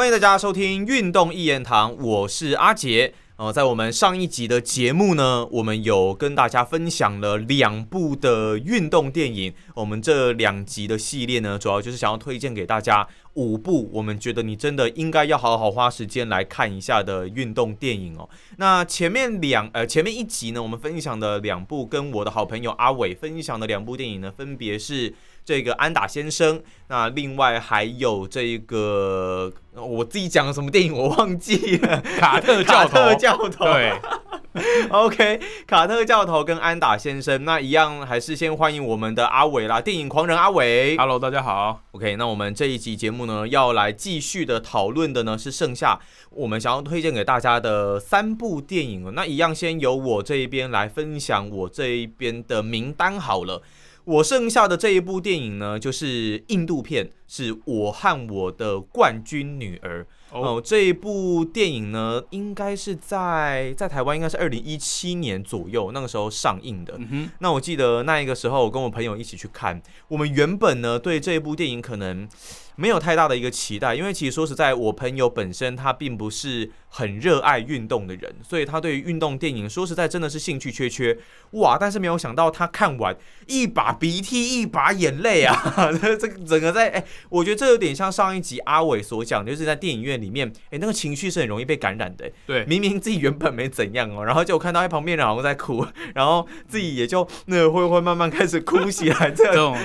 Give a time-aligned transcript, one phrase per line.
[0.00, 3.12] 欢迎大家收听《运动一言堂》，我是阿杰。
[3.36, 9.52] 呃，在我们上一集的节目呢，我们有跟大家分享了两部的运动电影。
[9.74, 18.26] 我们这两集的系列呢，主要就是想要推荐给大家五部我们觉得你真的应该要好好花时间来看一下的运动电影哦。
[18.56, 25.12] 那前面两呃前面一集呢，我们分享的两部跟我的好朋友阿伟分享的两部电影呢，分别是。
[25.50, 33.64] 这个安达先生，那另外还有这个我自己讲的什么电影我忘记了， 卡特教头，教头。
[33.64, 33.92] 对，
[34.90, 45.98] OK，卡特教头跟安达先生，那一样还是先欢迎我们的阿伟啦，电影狂人阿伟，Hello，大家好，OK，那我们这一集节目呢，要来继续的讨论的呢是剩下
[46.30, 49.12] 我们想要推荐给大家的三部电影。
[49.16, 53.60] 那一样先由我这一边来分享我这一边的名单好了。
[54.10, 60.04] 我剩下的这一部电影呢，就是印度片，是我和我的冠军女儿。
[60.32, 66.98] 哦，这一部电影呢，应该是在在台湾，应该是二零一七年左右那个时候上映的。
[67.40, 69.80] 那我记得那一个时候，我跟我朋友一起去看。
[70.08, 72.28] 我们原本呢，对这一部电影可能。
[72.76, 81.18] 没有太大的一个期待，因为其实说实在，我朋友本身他并不是很热爱运动的人，所以他对于运动电影说实在真的是兴趣缺缺
[81.50, 81.76] 哇！
[81.78, 83.14] 但是没有想到他看完
[83.46, 92.30] 一把鼻涕一把眼泪啊， 这这整个在哎，我觉得这有点像上一集阿伟所讲，就是在电影院里面，哎，那个情绪是很容易被感染的。
[92.46, 99.30] 对，明明自己原本没怎样哦， 然后就看到一旁边人好像在哭， 然后自己也就那会会慢慢开始哭起来。
[99.30, 99.76] 这种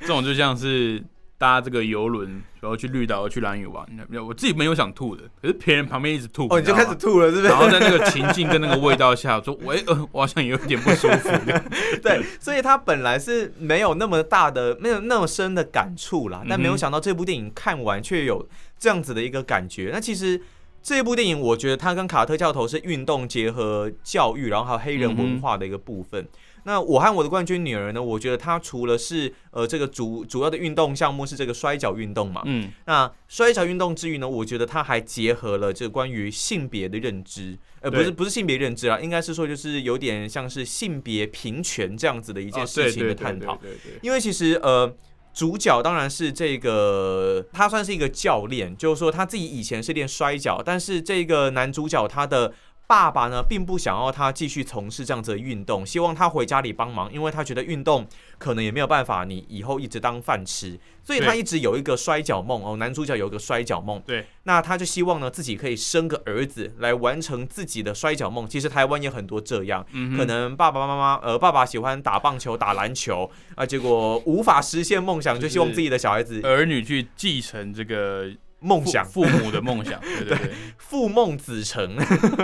[0.00, 1.02] 这种就像是。
[1.42, 3.84] 搭这个游轮，然后去绿岛，去蓝屿玩。
[4.24, 7.48] 我自己没有想吐的，可是别人旁边一直吐，哦，你就开始吐了，是不是？
[7.48, 11.28] 然后在那个情境跟那个味道下，说，喂，呃，我好像有点不舒服。
[12.00, 18.48] 对，所以他本来是没有那么大的、没有那么深的感触啦，但没有想到这部电影看完却有
[18.78, 19.90] 这样子的一个感觉。
[19.92, 20.40] 那其实
[20.80, 26.24] 这部电影，我觉得它跟卡特教头是运动结合教育，然后还有黑人文化的一个部分。
[26.64, 28.02] 那我和我的冠军女儿呢？
[28.02, 43.56] 我觉得她除了是呃这个主主要的运动项目是这个摔跤运动嘛，嗯，那摔跤运动之余呢，我觉得她还结合了这关于性别的认知，呃，不是不是性别认知啊，应该是说就是有点像是性别平权这样子的一件事情的探讨。
[43.56, 43.98] 对对。
[44.00, 44.94] 因为其实呃
[45.34, 52.52] 主角当然是这个，他算是一个教练，就是说他自己以前是练摔跤，但是这个男主角他的。
[52.92, 62.76] 爸爸呢，并不想要他继续从事这样子的运动，希望他回家里帮忙，因为他觉得运动可能也没有办法，你以后一直当饭吃，所以他一直有一个摔跤梦哦。
[62.76, 68.46] 男主角有一个摔跤梦，对，那他就希望呢自己可以生个儿子来完成自己的摔跤梦。
[68.46, 69.82] 其实台湾也很多这样，
[70.14, 78.30] 可能爸爸妈妈呃，爸爸喜欢打棒球、打篮球啊，结果无法实现梦想，就希望自己的小孩子儿女去继承这个。
[78.62, 81.96] 梦想，父母的梦想， 对对对，父梦子成，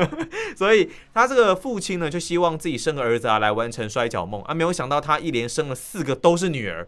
[0.57, 4.43] 所以他这个父亲呢，就希望自己生个儿子啊，来完成摔跤梦。
[4.43, 6.87] 啊，没有想到他一连生了四个都是女儿，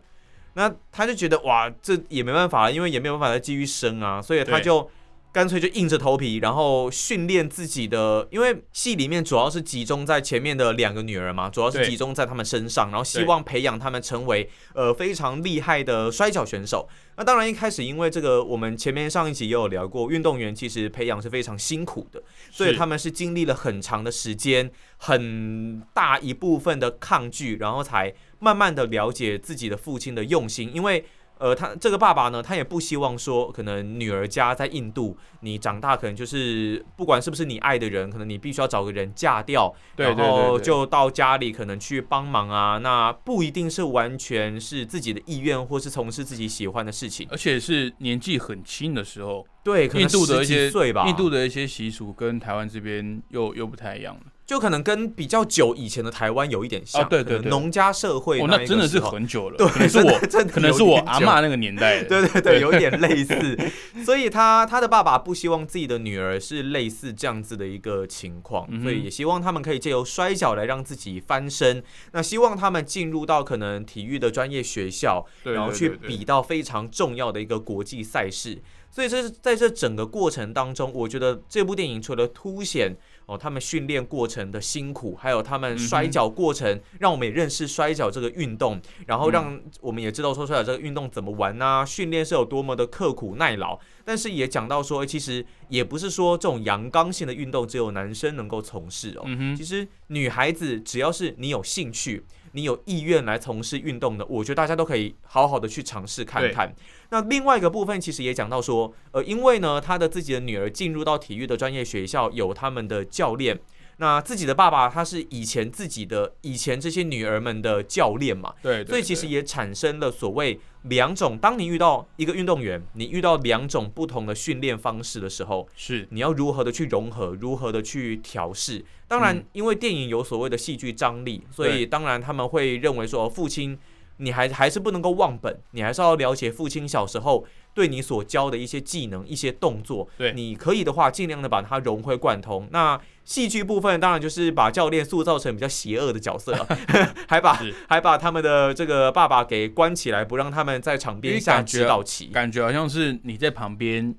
[0.54, 4.90] 那他就觉得哇，这也没办法了，因为也没有办法再继续生啊，所以他就。
[5.32, 16.88] 干脆就硬着头皮，然后训练自己的，因为戏里面主要是集中在前面的两个女儿嘛，主要是集中在他们身上，然后希望培养他们成为呃非常厉害的摔跤选手。
[17.16, 22.20] 那当然一开始因为这个，我们前面上一集也有聊过，运动员其实培养是非常辛苦的，
[22.50, 31.04] 所以他们是经历了很长的时间，很大一部分的抗拒，然后才慢慢的了解自己的父亲的用心，因为。
[31.40, 50.70] 呃，他这个爸爸呢，他也不希望说，可能女儿家在印度，你长大可能就是不管是不是你爱的人，可能你必须要找个人嫁掉，然后就到家里可能去帮忙啊，那不一定是完全是自己的意愿，或是从事自己喜欢的事情，而且是年纪很轻的时候，对，印度的一些
[51.06, 54.29] 印度的一些习俗跟台湾这边又又不太一样了。
[54.50, 60.18] 就可能跟比较久以前的台湾有一点像，对对对，农家社会，那真的是很久了，对，可能是我，
[60.48, 63.56] 可能是我阿妈那个年代，对对对，有点类似。
[64.04, 71.80] 所以他他的爸爸不希望自己的女儿是类似这样子的一个情况，所以也希望他们可以借由摔跤来让自己翻身。
[72.10, 78.60] 那希望他们进入到可能体育的专业学校，然后去比到非常重要的一个国际赛事。
[78.90, 82.96] 所以这是在这整个过程当中，我觉得这部电影除了凸显。
[83.30, 93.78] 哦，他们训练过程的辛苦，还有他们摔跤过程，让我们也认识摔跤这个运动，然后让我们也知道说摔跤这个运动怎么玩啊，训练是有多么的刻苦耐劳。
[94.04, 99.22] 但是也讲到说，其实也不是说这种阳刚性的运动只有男生能够从事哦。
[99.26, 106.74] 嗯，其实女孩子只要是你有兴趣、你有意愿来从事运动的，我觉得大家都可以好好的去尝试看看。
[107.10, 113.60] 那另外一个部分其实也讲到说，呃，因为呢，他的自己的女儿进入到体育的专业学校，有他们的教练。
[114.00, 121.36] 那自己的爸爸他是以前自己的以前这些女儿们的教练嘛，对，所以其实也产生了所谓两种。
[121.36, 128.82] 当你遇到一个运动员，你遇到两种不同的训练方式的时候，是你要如何的去融合，如何的去调试。
[129.06, 133.78] 当然，因为电影有所谓的戏剧张力，所以当然他们会认为说，父亲
[134.16, 137.44] 你还还是不能够忘本，你还是要了解父亲小时候
[137.74, 140.08] 对你所教的一些技能、一些动作。
[140.16, 142.68] 对，你可以的话，尽量的把它融会贯通。
[142.70, 146.66] 那戏剧部分当然就是把教练塑造成比较邪恶的角色，
[147.28, 154.14] 还把还把他们的这个爸爸给关起来，不让他们在场边下指导棋，感觉好像是你在旁边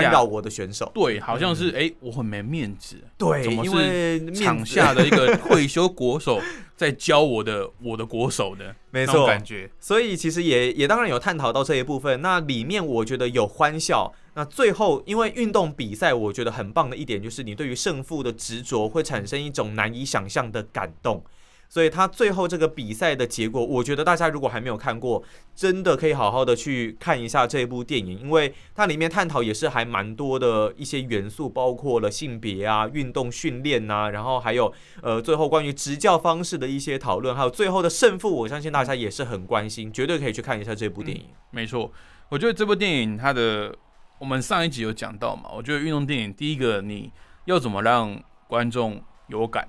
[0.00, 0.90] 干扰我的选手。
[0.94, 2.96] 对，好像是哎，我很没面子。
[3.18, 6.40] 对，怎么是场下的一个退休国手
[6.74, 8.74] 在教我的我的国手的？
[8.90, 9.70] 没错，感觉。
[9.78, 12.22] 所以其实也也当然有探讨到这一部分。
[12.22, 14.12] 那里面我觉得有欢笑。
[14.34, 21.22] 那最后，因为运动比赛，我觉得很棒的一点就是你对于胜负的执着会产生一种难以想象的感动。
[21.72, 25.22] 所以他最后这个比赛的结果，我觉得大家如果还没有看过，
[25.56, 34.70] 真的可以好好的去看一下这部电影，因为它里面探讨也是还蛮多的一些元素，包括了性别啊、运动训练呐，然后还有
[35.00, 41.24] 呃最后关于执教方式的一些讨论，还有最后的胜负，我相信大家也是很关心，绝对可以去看一下这部电影。
[41.52, 41.90] 没错，
[42.28, 43.74] 我觉得这部电影它的。
[44.18, 45.50] 我们上一集有讲到嘛？
[45.56, 47.10] 我觉得运动电影第一个你
[47.46, 49.66] 要怎么让观众有感？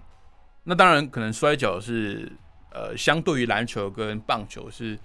[0.64, 2.32] 那当然可能摔跤是
[2.72, 4.98] 呃，相对于篮球跟棒球是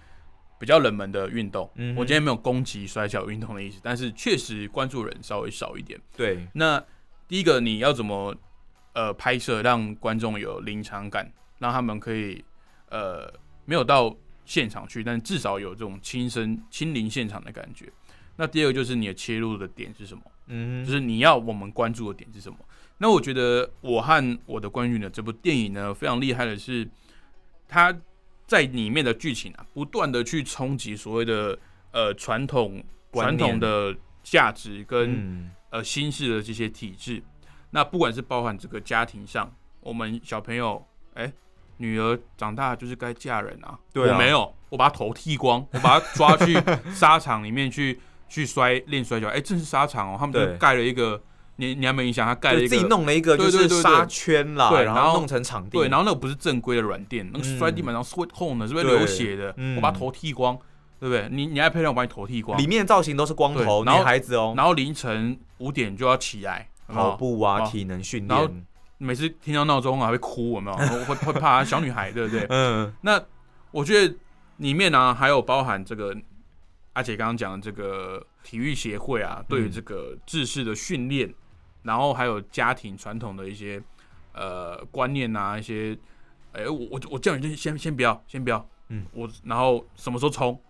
[0.58, 1.70] 比较冷门的运动。
[1.96, 6.00] 我今天没有攻击摔跤运动的意思，但是确实关注人稍微少一点。
[6.16, 6.82] 对，那
[7.26, 8.34] 第一个你要怎么
[8.94, 12.43] 呃拍摄让观众有临场感，让他们可以
[12.88, 13.31] 呃
[13.64, 17.93] 没有到现场去，但至少有这种亲身亲临现场的感觉。
[18.37, 20.22] 那第二个就是你的切入的点是什么？
[20.46, 22.58] 嗯，就是你要我们关注的点是什么？
[22.99, 26.89] 那我觉得我和我的关于呢这部电影呢，非常厉害的是，
[27.69, 27.97] 它
[28.47, 31.59] 在里面的剧情啊，不断的去冲击所谓的
[31.93, 37.23] 呃传统传统的价值跟呃新式的这些体制。
[37.71, 40.85] 那不管是包含这个家庭上，我们小朋友
[41.15, 41.33] 哎，
[41.77, 46.55] 女儿长大就是该嫁人啊，我没有，我把头剃光，我把她抓去
[46.93, 47.99] 沙场里面去。
[48.31, 51.19] 去摔练摔跤，哎，这是沙场哦，他们就盖了一个，
[51.60, 60.56] 你你还没印象，他盖了一个自己弄了一个就是沙圈啦，对，然后弄成场地，对，然后那个不是正规的软垫，那个摔地板上是会痛的，是会流血的，我把头剃光，
[61.00, 61.28] 对不对？
[61.32, 68.54] 你你爱配让我把你头剃光，里面造型都是光头女孩子哦，然后凌晨五点就要起来跑步啊，体能训练，然后
[68.99, 70.76] 每次听到闹钟啊会哭，有没有？
[71.04, 72.46] 会会怕小女孩，对不对？
[72.50, 73.20] 嗯，那
[73.72, 74.14] 我觉得
[74.58, 76.16] 里面呢还有包含这个。
[76.94, 81.32] 而且刚刚讲的这个体育协会啊，对于这个制式的训练，
[81.88, 83.82] 然后还有家庭传统的一些
[84.35, 85.96] 呃观念啊，一些，
[86.52, 90.61] 哎，我我我叫你先先不要，先不要，嗯，我然后什么时候冲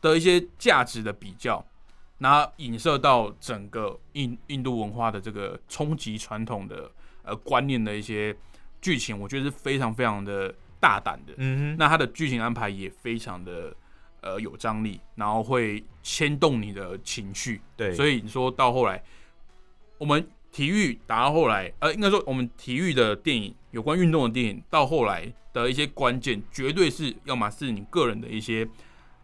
[0.00, 1.64] 的一些价值的比较，
[2.18, 6.90] 然后影射到整个印印度文化的这个冲击传统的
[7.22, 8.36] 呃观念的一些
[8.80, 13.72] 剧情，我觉得是非常非常的大胆的，嗯哼，那它的剧情安排也非常的。
[14.20, 19.00] 呃，有张力，然后会牵动你的情绪，对，所以你说到后来，
[19.98, 28.66] 我们体育打到后来，呃，应该说我们体育的电影，有关运动的电影，到后来的一些关键，绝对是要么是你个人的一些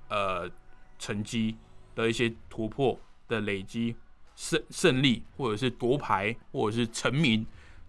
[0.09, 0.51] 呃
[0.99, 1.57] 成绩
[1.95, 3.97] 的一些突破的累积
[4.37, 7.47] 胜胜利，或者是夺牌，或者是成名，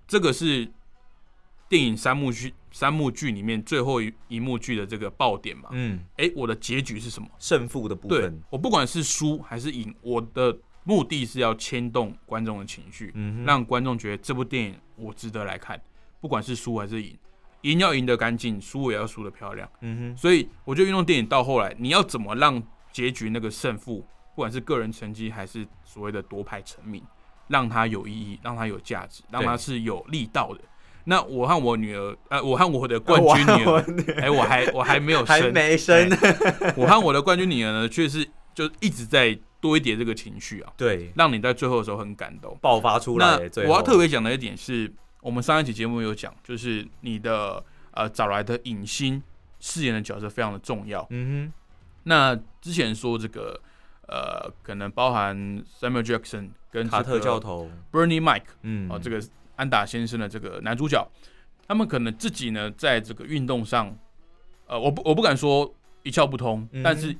[0.07, 0.71] 这个是
[1.67, 2.53] 电影三幕剧。
[2.71, 7.29] 三幕剧里面最后一一幕剧的这个爆点嘛，嗯，哎，我的结局是什么？
[7.39, 8.37] 胜负的部分。
[8.49, 15.81] 我不管是输还是赢，我的目的是要牵动观众的情绪，嗯，让观众觉得这部电影我值得来看。
[16.21, 17.17] 不管是输还是赢，
[17.61, 19.69] 赢要赢得干净，输也要输得漂亮。
[19.81, 20.17] 嗯哼。
[20.17, 22.61] 所以我觉得运动电影到后来，你要怎么让
[22.91, 27.03] 结局那个胜负，不管是个人成绩还是所谓的夺牌成名，
[27.47, 30.61] 让它有意义，让它有价值，让它是有力道的。
[31.03, 36.09] 那我和我女儿，呃，我和我的冠 军女儿，哎，我还我还没有生，还没生。
[36.75, 43.49] 我和我的冠军女儿呢，却是就一直在多一点这个情绪啊，对，让你在最后的时候很感动，爆发出来。
[43.55, 44.91] 那我要特别讲的一点是，
[45.21, 49.19] 我们上一期节目有讲，就是你的呃找来的影星
[49.59, 51.03] 饰演的角色非常的重要。
[51.09, 51.53] 嗯哼。
[52.03, 53.59] 那之前说这个
[54.07, 55.35] 呃，可能包含
[55.79, 59.19] Samuel Jackson 跟卡特教头，Bernie Mike 嗯，哦，这个
[59.55, 61.03] 安达先生的这个男主角，
[61.67, 63.97] 他们可能自己呢在这个运动上，
[64.67, 67.15] 呃，我不我不敢说一窍不通，嗯但是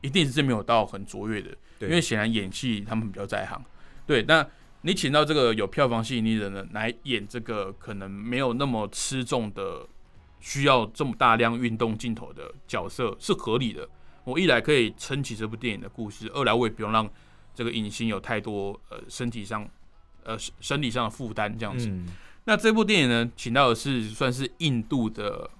[0.00, 3.62] 一定是没有到很卓越的，对因为显然演戏他们比较在行。
[4.06, 4.46] 对，那
[4.82, 9.86] 你请到这个有票房吸引力的人来演这个可能没有那么吃重的，
[10.40, 13.88] 需要这么大量运动镜头的角色是合理的。
[14.24, 17.08] 我一来可以撑起这部电影的故事，二来我也不用让
[17.54, 19.68] 这个影星有太多呃身体上
[20.24, 21.88] 呃生生理上的负担这样子。
[21.88, 22.06] 嗯，
[22.44, 25.50] 那这部电影呢，请到的是算是印度的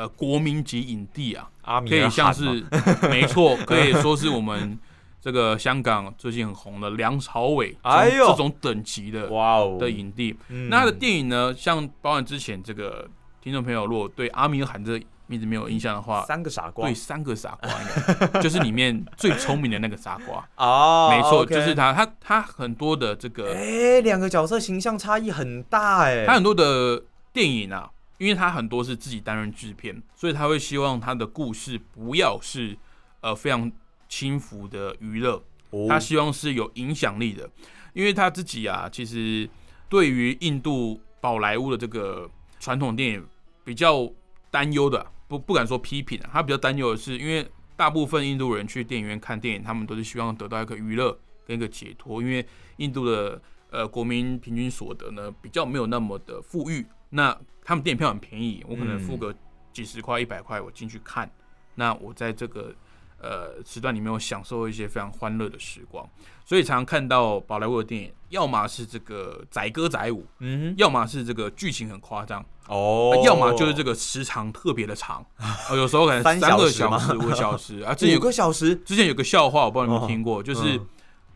[0.00, 2.64] 呃国民级影帝啊，阿米可以像是
[3.10, 4.78] 没错，可以说是我们
[5.20, 8.26] 这个香港最近很红的梁朝伟，哎呦。
[8.28, 9.76] 这种等级的哇哦。
[9.78, 10.34] 的影帝。
[10.48, 10.70] 嗯。
[10.70, 13.06] 那他的电影呢，像包含之前这个
[13.42, 16.86] 听众朋友，如果对阿米尔汗这个名字没有印象的话，三个傻瓜。
[16.86, 21.54] 对三个傻瓜应该 就是里面最聪明的那个傻瓜， 哦，没错，OK。
[21.54, 27.02] 就是他，他他很多的这个哎，两个角色形象差异很大哎，他很多的
[27.34, 32.76] 电影啊，因为他很多是自己担任制片，所以他会希望他的故事不要是
[33.22, 33.72] 呃非常
[34.10, 35.86] 轻浮的娱乐，哦。
[35.88, 37.48] 他希望是有影响力的，
[37.94, 39.48] 因为他自己啊，其实
[39.88, 43.26] 对于印度宝莱坞的这个传统电影
[43.64, 44.06] 比较
[44.50, 52.46] 担忧的，不不敢说批评啊，他比较担忧的是，因为大部分印度人去电影院看电影，他们都是希望得到一个娱乐跟一个解脱，因为
[52.76, 59.34] 印度的呃国民平均所得呢比较没有那么的富裕，那他们电影票很便宜，我可能付个
[59.72, 61.30] 几十块、一百块，我进去看，
[61.74, 62.74] 那我在这个
[63.20, 66.08] 呃时段里面，我享受一些非常欢乐的时光，
[66.44, 75.24] 所以常常看到宝莱坞的电影，要么是这个载歌载舞，嗯要么是这个剧情很夸张，哼哦，要么就是这个时长特别的长，
[75.68, 77.80] 呃 有时候可能三三个小时五个小时。
[77.86, 77.94] 啊。
[77.94, 78.74] 之前五有个个小时？
[78.76, 80.86] 之前有个笑话，我不知道你有没有听过，就是、嗯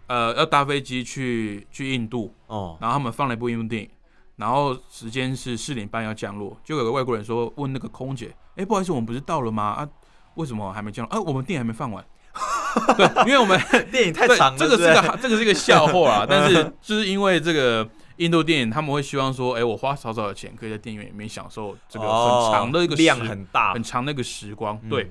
[0.06, 3.88] 呃要搭飞机去去印度，哦，然后他们放了一部印度电影，
[4.36, 9.62] 然后时间是四点半要降落，就有个外国人说问那个空姐，哎、不好意思，我们不是到了吗？
[9.64, 9.88] 啊，
[10.34, 11.16] 为什么还没降落？
[11.16, 12.04] 啊，我们电影还没放完。
[12.96, 13.56] 对，因为我们
[13.92, 24.76] 电影太对长了，这个是个这个是一个笑话啊， 但是就是因为这个印度电影，他们会希望说，哎、我花少少的钱，可以在电影院里面享受这个很长的一个哦量很大很，长的一个时光。
[24.82, 25.08] 嗯对，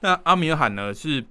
[0.00, 1.24] 那阿米尔汗呢是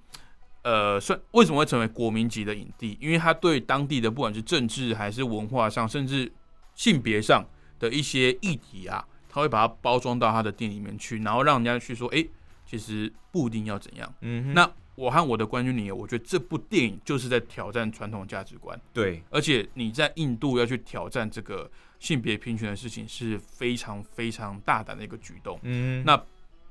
[0.63, 2.97] 呃，算为什么会成为国民级的影帝？
[2.99, 6.31] 因为他对当地的不管是政治还是文化上，甚至
[6.75, 7.43] 性别上
[7.79, 12.23] 的一些议题啊，他会把它包装到他的电影里面去，然后让人家去说，哎、
[12.65, 14.13] 其实不一定要怎样。
[14.21, 25.59] 嗯，那我和我的冠军女友，我觉得这部电影就是在挑战传统价值观，对，而且你在印度要去挑战这个性别平权的事情是非常非常大胆的一个举动。
[25.63, 26.21] 嗯，那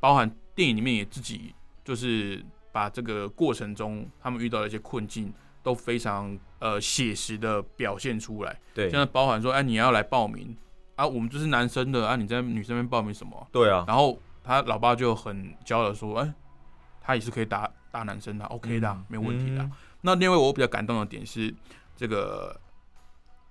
[0.00, 2.42] 包含电影里面也自己就是
[2.72, 5.32] 把这个过程中他们遇到的一些困境
[5.64, 8.88] 都非常呃写实的表现出来，对。
[8.88, 10.56] 现在包含说，哎，你要来报名
[10.94, 13.48] 啊，我们就是男生的啊，你在女生那边报名什么？
[13.50, 16.32] 对啊，然后他老爸就很骄傲的说，哎，
[17.00, 19.04] 他也是可以打打男生的，OK 的啊，嗯。
[19.08, 19.68] 没有问题的
[20.02, 21.52] 那另外我比较感动的点是，
[21.96, 22.54] 这个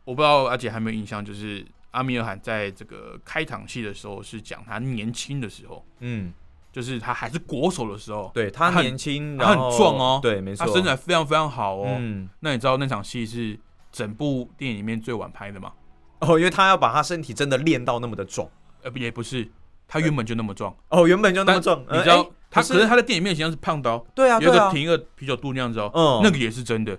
[0.05, 6.31] 我不知道阿姐还有没有印象，就是阿米尔汗在这个开场戏的时候是讲他年轻的时候，嗯，
[6.73, 11.95] 就是他还是国手的时候，对他年轻，他很然后壮哦对，没错，他身材非常非常好哦。
[11.97, 13.57] 嗯，那你知道那场戏是
[13.91, 15.71] 整部电影里面最晚拍的吗？
[16.19, 18.49] 哦，因为他要把他身体真的练到那么的壮，
[18.81, 19.47] 呃，不也不是，
[19.87, 26.97] 他原本就那么壮，哦，原本就那么壮，你知道他可是他在电影里面形象是胖刀，对啊，有个挺一个啤酒肚那样子哦，嗯，那个也是真的。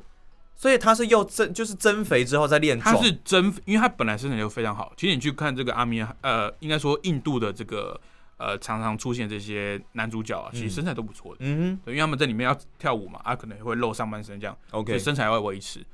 [0.57, 4.93] 所以他是又增就是增肥之后再练他，是增，因为他本来身材就非常好。
[4.97, 8.01] 其实你去看这个阿米尔，呃，应该说印度的这个
[8.37, 11.39] 呃常常出现这些男主角啊，其实嗯身材都不错的。
[11.41, 15.85] 嗯对，因为他们在里面要跳舞嘛，啊，可能会露上半身这样，哼，OK，所以身材要维持。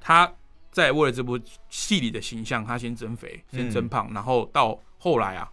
[0.00, 0.32] 他
[0.70, 1.38] 在为了这部
[1.68, 5.50] 戏里的形象，他先增肥，先嗯增胖，然后到后来啊，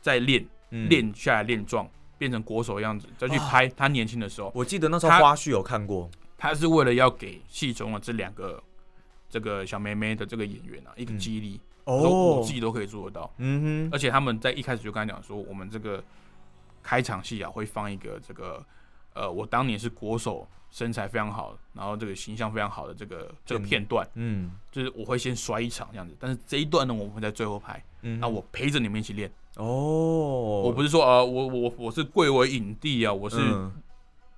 [0.00, 0.88] 再练嗯。
[0.88, 1.88] 练下来练壮，
[2.18, 4.52] 变成国手的样子，再去哦拍他年轻的时候。
[4.54, 8.62] 我记得那时候他花絮有看过，他是为了要给戏中的这两个
[9.30, 11.18] 这个小妹妹的这个演员啊一个嗯。
[11.18, 13.30] 激励，哦说我自己都可以做得到。
[13.38, 16.04] 嗯哼，而且他们在一开始就跟他讲说，我们这个
[16.82, 18.64] 开场戏啊会放一个这个
[19.14, 29.30] 呃，我当年是国手，身材非常好，然后这个形象非常好的这个这个片片段，嗯就是我会先摔一场这样子，但是这一段呢，我们会在最后拍，嗯，那我陪着你们一起练。
[29.56, 33.72] 哦，我不是说啊、我我我是贵为影帝啊，我是嗯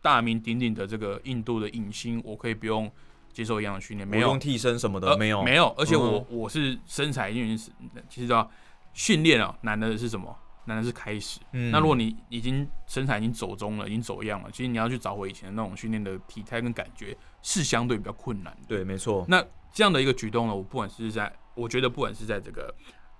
[0.00, 2.90] 大名鼎鼎的这个印度的影星，我可以不用
[3.32, 7.70] 接受一样的训练，没有不用替身什么的，呃没有没有，而且我、嗯我是身材，因为是
[8.08, 8.50] 其实知道
[8.92, 10.36] 训练啊，难的是什么？
[10.66, 11.40] 难的是开始。
[11.52, 18.66] 嗯那如果你已经身材已经走中了，已经走样了，其实你要去找回以前的那种训练的体态跟感觉，是相对比较困难的。
[18.68, 19.24] 对，没错。
[19.26, 22.72] 那这样的一个举动呢，我不管是在，我觉得不管是在这个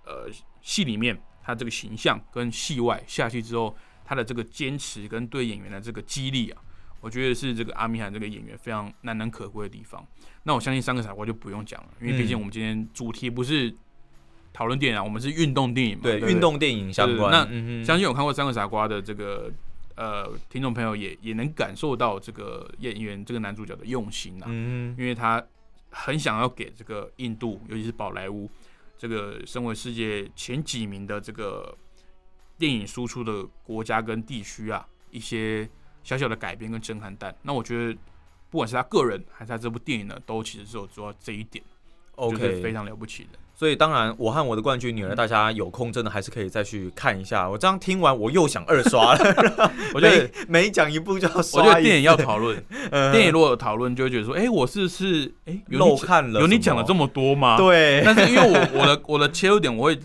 [0.05, 0.29] 呃
[0.61, 3.75] 戏里面，他这个形象跟戏外下去之后，
[4.05, 6.63] 他的这个坚持跟对演员的这个激励啊，
[7.01, 10.07] 我觉得是这个阿米罕这个演员非常难能可贵的地方。
[10.45, 13.75] 那我相信三个傻瓜就不用讲了，因为毕竟我们今天主题不是
[14.53, 17.31] 讨论电影啊，我们是运动电影嘛，对，运动电影相关。
[17.31, 19.53] 那嗯相信有看过《三个傻瓜》的这个
[19.97, 25.45] 呃听众朋友也也能感受到这个演员这个男主角的用心啊、嗯因为他
[25.91, 28.49] 很想要给这个印度，尤其是宝莱坞
[28.97, 31.77] 这个身为世界前几名的这个
[32.57, 35.69] 电影输出的国家跟地区啊，一些
[36.03, 37.35] 小小的改变跟震撼弹。
[37.43, 37.99] 那我觉得，
[38.51, 41.65] 不管是他个人还是他这部电影呢，都其实是有做到这一点
[42.17, 43.39] ，OK，非常了不起的。
[43.55, 47.47] 所以当然，我和我的冠军女儿，大家有空真的还是可以再去看一下。
[47.47, 49.21] 我这样听完，我又想二刷了。
[49.93, 57.59] 我觉得 每每讲一部就要刷我觉得电影要讨论，呃 电影如果有讨论，就会觉得说，哎、我是是哎、漏看了，有你讲了这么么多吗？。
[57.59, 59.99] 对，但是因为我我的我的切入点，我会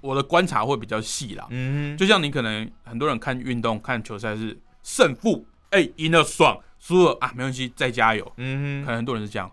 [0.00, 1.44] 我的观察会比较细啦。
[1.50, 8.32] 嗯，就像你可能很多人看运动看球赛是胜负，哎、赢了爽，输了啊没关系，再加油。
[8.36, 9.50] 嗯哼，可能很多人是这样，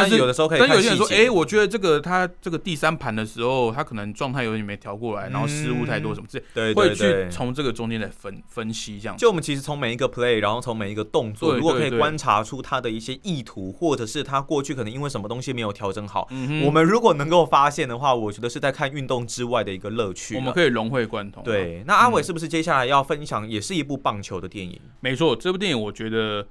[0.00, 7.28] 但是有的时候可以但有些人说，哎、我觉得这个他这个第三盘的时候，他可能状态有点没调过来，然后失误太多什么之类，对会去。
[7.30, 9.16] 从这个中间来分分析这样。
[9.16, 20.34] 就我们其实从每一个 play，然后从每一个动作，对如果可以观察出他的一些意图，或者是他过去可能因为什么东西没有调整好，嗯我们如果能够发现的话，我觉得是在看运动之外的一个乐趣。
[20.36, 21.44] 我们可以融会贯通啊。
[21.44, 24.80] 对，那阿伟嗯是不是接下来要分享也是一部棒球的电影？
[25.00, 26.46] 没错，这部电影我觉得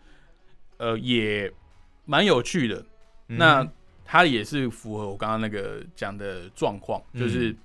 [0.77, 1.51] 呃也
[2.05, 2.85] 蛮有趣的。
[3.27, 3.67] 嗯那
[4.05, 7.55] 它也是符合我刚刚那个讲的状况，嗯就是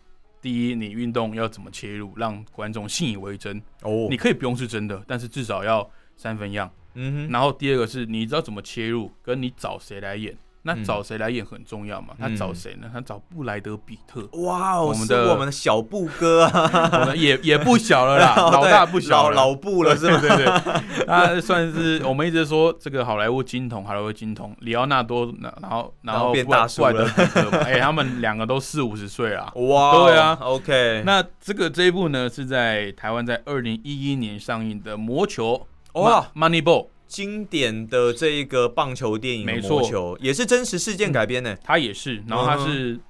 [0.40, 3.60] 第一，你运动要怎么切入，让观众信以为真。
[3.82, 6.70] 哦，你可以不用是真的，但是至少要三分样。
[6.94, 10.36] 嗯哼，然后第二个是你知道怎么切入，跟你找谁来演。
[10.62, 10.84] 那嗯。
[10.84, 12.14] 找谁来演很重要嘛？
[12.18, 12.88] 他嗯找谁呢？
[12.92, 16.44] 他找布莱德比特，哇哦，是我们的我们的小布哥。
[16.44, 20.18] 啊， 我们也也不小了啦， 老大不小了，老老布了是吗？
[20.20, 29.52] 对对对，他算是我们一直说这个好莱坞金童，好莱坞金童，里奥纳多，然后然然后后布莱德了比特嘛， 哎、他们两个都四五十岁啊。
[29.54, 35.66] 哇哦，对啊，OK，那这个这一部呢，是在台湾在二零一一年上映的《魔球》
[36.00, 36.26] 哇。
[36.34, 39.80] Ma-，Money Ball，经典的这一个棒球电影《没错。
[39.80, 41.56] 魔球》也是真实事件改编的。
[41.56, 43.00] 它也是，然后它嗯是，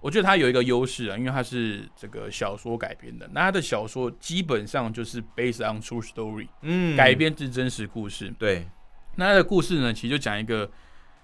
[0.00, 8.34] 我觉得它有一个优势啊，因为它是这个小说改编的，那它的小说基本上就是 based on true story，嗯，改编自真实故事。
[8.38, 8.66] 对，
[9.14, 10.68] 那它的故事呢，其实就讲一个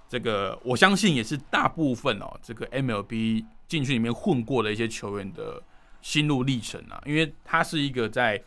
[0.08, 5.62] 这个，我相信也是大部分哦，这个 MLB 进去里面混过的一些球员的
[6.00, 8.40] 心路历程啊，因为它是一个在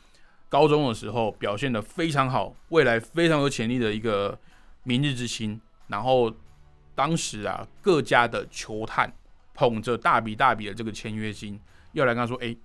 [0.54, 4.38] 高中的时候表现的非常好，未来非常有潜力的一个
[4.84, 6.32] 明日之星，然后
[6.94, 9.12] 当时啊各家的球探
[9.56, 11.60] 捧着大笔大笔的这个签约金，
[11.94, 12.56] 要来跟他说，哎、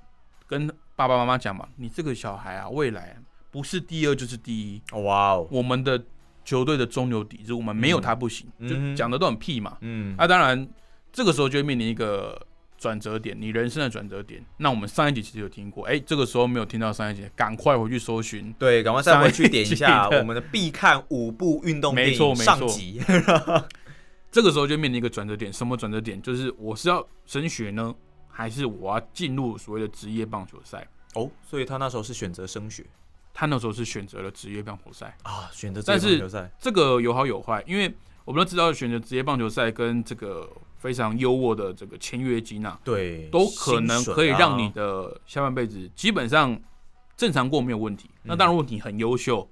[0.47, 3.17] 跟爸爸妈妈讲嘛，你这个小孩啊，未来
[3.51, 6.05] 不是第二就是第一，哇哦，我们的
[6.45, 9.79] 球队的中流砥柱，我们没有他不行，嗯就讲的都很屁嘛。
[9.81, 10.69] 嗯，那、当然，
[11.11, 12.39] 这个时候就会面临一个
[12.79, 14.43] 转折点，你人生的转折点。
[14.57, 18.53] 那我们上一集其实有听过，哎、这个时候没有听到上一集，赶快回去搜寻。
[18.59, 23.03] 对，赶快再回去点一下一我们的必看五部运动电影上集。
[24.31, 26.21] 这个时候就面临一个转折点，什么转折点？
[26.23, 27.95] 就是我是要升学呢，
[28.29, 30.87] 还是我要进入所谓的职业棒球赛？
[31.15, 32.85] 哦，所以他那时候是选择升学
[33.33, 35.17] 他那时候是选择了职业棒球赛。
[35.23, 36.51] 啊，选择但是职业棒球赛。
[36.61, 37.93] 这个有好有坏，因为
[38.25, 46.59] 我们都知道选择职业棒球赛跟这个非常优渥的这个签约金啊，对，都可能可以让你的下半辈子基本上
[47.17, 48.09] 正常过没有问题。
[48.23, 49.49] 那当然，如果你很优秀，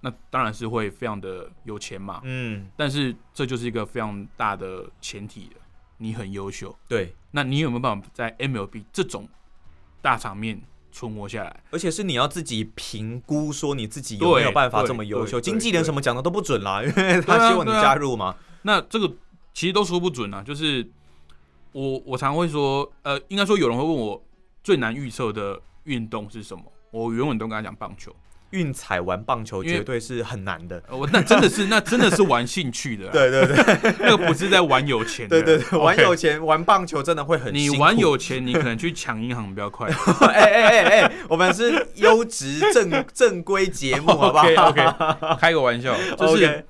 [0.00, 2.20] 那当然是会非常的有钱嘛。
[2.24, 5.60] 嗯，但是这就是一个非常大的前提了，
[5.96, 9.26] 你很优秀，对，那你有没有办法在 MLB 这种
[10.02, 10.60] 大场面
[10.92, 11.62] 存活下来？
[11.70, 15.40] 而且是你要自己评估，说你自己有没有办法这么优秀。
[15.40, 18.36] 经纪人什么讲的都不准啦，因为他希望你加入嘛。
[18.62, 19.10] 那这个
[19.56, 20.42] 其实都说不准啊。
[20.42, 20.86] 就是
[21.72, 24.22] 我我常会说，呃，应该说有人会问我
[24.62, 28.14] 最难预测的运动是什么，我永远都跟他讲棒球。
[28.50, 30.80] 运彩玩棒球绝对是很难的。
[30.88, 35.42] 呃我那真的是那真的是玩兴趣的 啦，对对对 那个不是在玩有钱的。
[35.42, 39.88] 对对对，玩有钱玩棒球真的会很你玩有钱，你可能去抢银行比较快。
[40.28, 46.64] 哎哎哎哎，我们是优质正正规节目，好不好 OK OK，开个玩笑，就是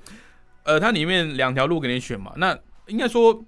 [0.63, 2.33] 呃，它里面两条路给你选嘛。
[2.37, 3.43] 那应该说，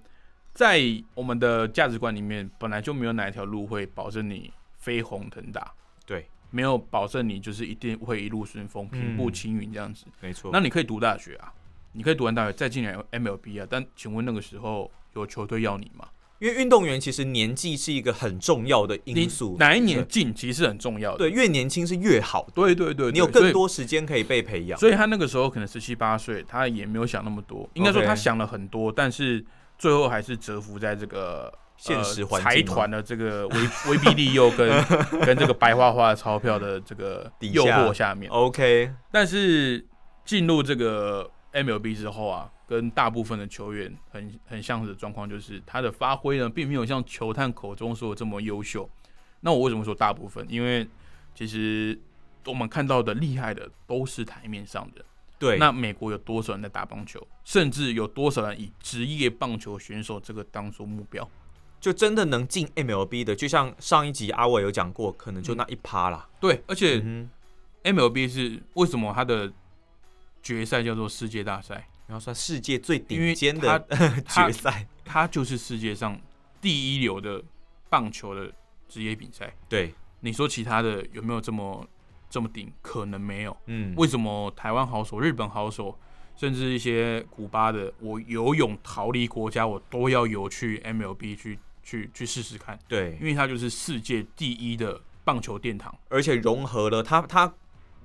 [0.53, 0.81] 在
[1.13, 5.73] 我们的价值观里面，本来就没有哪一条路会保证你飞红腾达，
[6.05, 10.05] 对，没有保证你就是一定会一路顺风、平步嗯青云这样子。
[10.19, 10.49] 没错。
[10.51, 11.53] 那你可以读大学啊，
[11.93, 16.07] 你可以读完大学再进来 MLB 啊，但请问那个时候有球队要你吗？
[16.39, 21.17] 因为运动员其实年纪是一个很重要的因素，哪一年进其实很重要的。
[21.17, 24.79] 对越年轻是越好的，对对对，你有更多时间可以被培养。
[24.79, 29.45] 所以他那个时候可能十七八岁，他也没有想那么多，应该说他想了很多，但是
[29.77, 32.73] 最后还是折服在这个现实环境吗？
[32.73, 33.57] 团的这个威
[33.91, 34.69] 威逼利诱跟
[35.25, 38.31] 跟这个白花花的钞票的这个诱惑下面。
[38.31, 39.85] OK，但是
[40.23, 48.87] 进入这个 MLB 之后啊，跟大部分的球员很很相似的状况，就是他的发挥呢，并没有像球探口中说的这么优秀。
[49.39, 50.45] 那我为什么说大部分？
[50.47, 50.87] 因为
[51.33, 51.99] 其实
[52.45, 55.03] 我们看到的厉害的都是台面上的。
[55.39, 57.25] 对，那美国有多少人在打棒球？
[57.43, 61.27] 甚至有多少人以职业棒球选手这个当做目标？
[61.79, 66.29] 就真的能进 MLB 的，就像上一集阿伟有讲过，可能就那一趴啦。
[66.39, 67.27] 对，而且嗯
[67.83, 69.51] MLB 是为什么它的
[70.43, 71.87] 决赛叫做世界大赛？
[72.09, 73.79] 哼，然后算世界最顶尖的
[74.25, 76.19] 它 决赛，它就是世界上
[76.59, 77.41] 第一流的
[77.89, 78.51] 棒球的
[78.87, 79.55] 职业比赛。
[79.69, 81.87] 对，你说其他的有没有这么
[82.29, 82.71] 这么顶？
[82.81, 83.55] 可能没有。
[83.67, 85.97] 嗯，为什么台湾好手、日本好手，
[86.35, 95.95] 甚至一些古巴的，我游泳逃离国家，我都要游去 MLB 去去去试试看，对因，为它就是世界第一的棒球殿堂。
[96.09, 97.53] 而且融合了它，它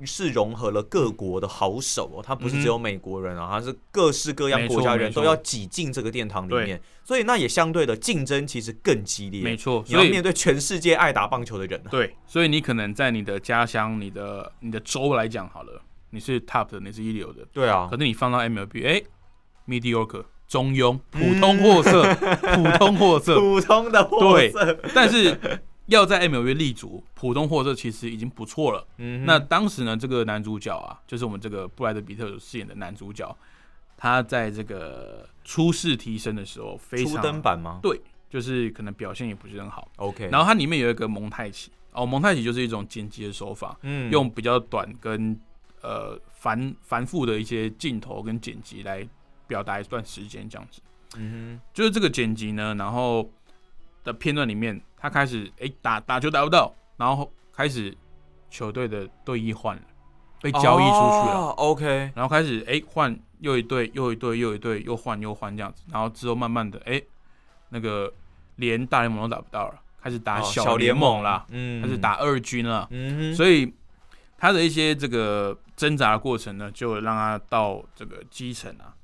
[0.05, 15.81] 是融合了各国的好手哦，他不是只有美国人啊，他是各式各样国家人都要挤进这个殿堂里面，所以那也相对的竞争其实更激烈，没错，你要所以面对全世界爱打棒球的人啊，对，所以你可能在你的家乡、你的你的州来讲好了，
[16.11, 17.89] 你是 top 的，你是一流的，对啊。
[17.91, 19.03] 可，是你放到 MLB，哎、
[19.67, 25.37] m e d i o c r e 中庸、普通货色、普通货色， 普通的货对色，但是
[25.87, 28.87] 要在 MLB 立足，普通货色其实已经不错了。
[28.99, 33.37] 嗯那当时呢，这个男主角啊，就是我们这个布莱德比特所饰演的男主角，
[33.97, 39.87] 他在这个初试提升的时候非初常登版吗对，就是可能表现也不是很好。
[39.97, 45.39] ？OK，然后它里面有一个蒙太奇哦，蒙太奇就是一种剪辑的手法，嗯用比较短跟
[45.83, 49.07] 呃繁繁复的一些镜头跟剪辑来
[49.47, 50.81] 表达一段时间这样子。
[51.17, 53.31] 嗯哼就是这个剪辑呢，然后
[54.05, 57.97] 的片段里面，他开始哎、打打球打不到，然后开始
[58.51, 59.83] 球队的队医换了，
[60.41, 67.03] 被，交易出去了，哦 OK，然后开始哎换又一队又一队又一队又换又换这样子，然后之后慢慢的哎、
[67.71, 68.13] 那个
[68.57, 73.73] 连大联盟都打不到了，开始打哦小联盟啦，，嗯开始，打二军了，嗯，所以
[74.37, 78.95] 他的一些这个挣扎的过程呢，就让他到这个基层啊，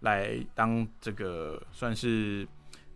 [0.00, 2.46] 来当这个算是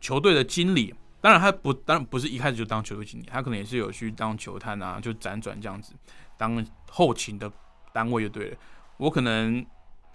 [0.01, 0.95] 球队的经理。
[1.21, 5.93] 当然，他不，当然不是一开始就当球队经理，他可能也是有去当球探啊，就辗转这样子，
[6.37, 7.51] 当后勤的
[7.93, 8.57] 单位就对了。
[8.97, 9.65] 我可能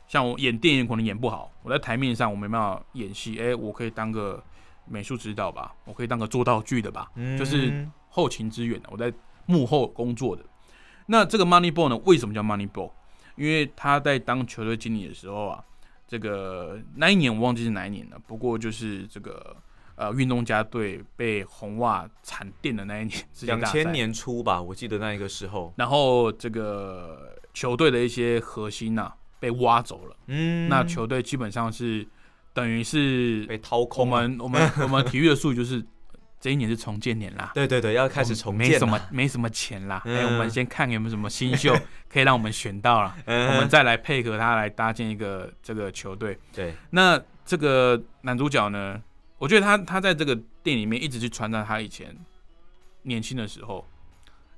[0.07, 4.43] 像我演电影可能演不好，我在台面上我没办法演戏，哎、我可以当个
[4.85, 9.11] 美术指导吧，我可以当个做道具的吧，就是嗯后勤支援的，我在
[9.45, 10.43] 幕后工作的。
[11.05, 11.97] 那这个 Moneyball 呢？
[12.05, 12.91] 为什么叫 Moneyball？
[13.35, 15.63] 因为他在当球队经理的时候啊，
[16.07, 19.55] 这个那一年我忘记是哪一年了，不过就是这个
[19.95, 23.91] 呃运动家队被红袜惨电的那一年， 两千。
[23.91, 32.08] 年初吧，我记得那一个时候，然后这个球队的一些核心呐、被挖走了，嗯，那球队基本上是
[32.53, 35.84] 等于是被掏空我，们我们我们体育的术语就是
[36.41, 37.51] 这一年是重建年啦。
[37.53, 40.01] 对对对，要开始重建没什么，没什么钱啦。
[40.06, 41.73] 哎、嗯我们先看有没有什么新秀
[42.10, 43.49] 可以让我们选到了，嗯。
[43.49, 46.38] 我们再来配合他来搭建一个这个球队。
[46.51, 49.01] 对，那这个男主角呢，
[49.43, 52.15] 我觉得他他在这个店里面一直去传达他以前
[53.01, 53.86] 年轻的时候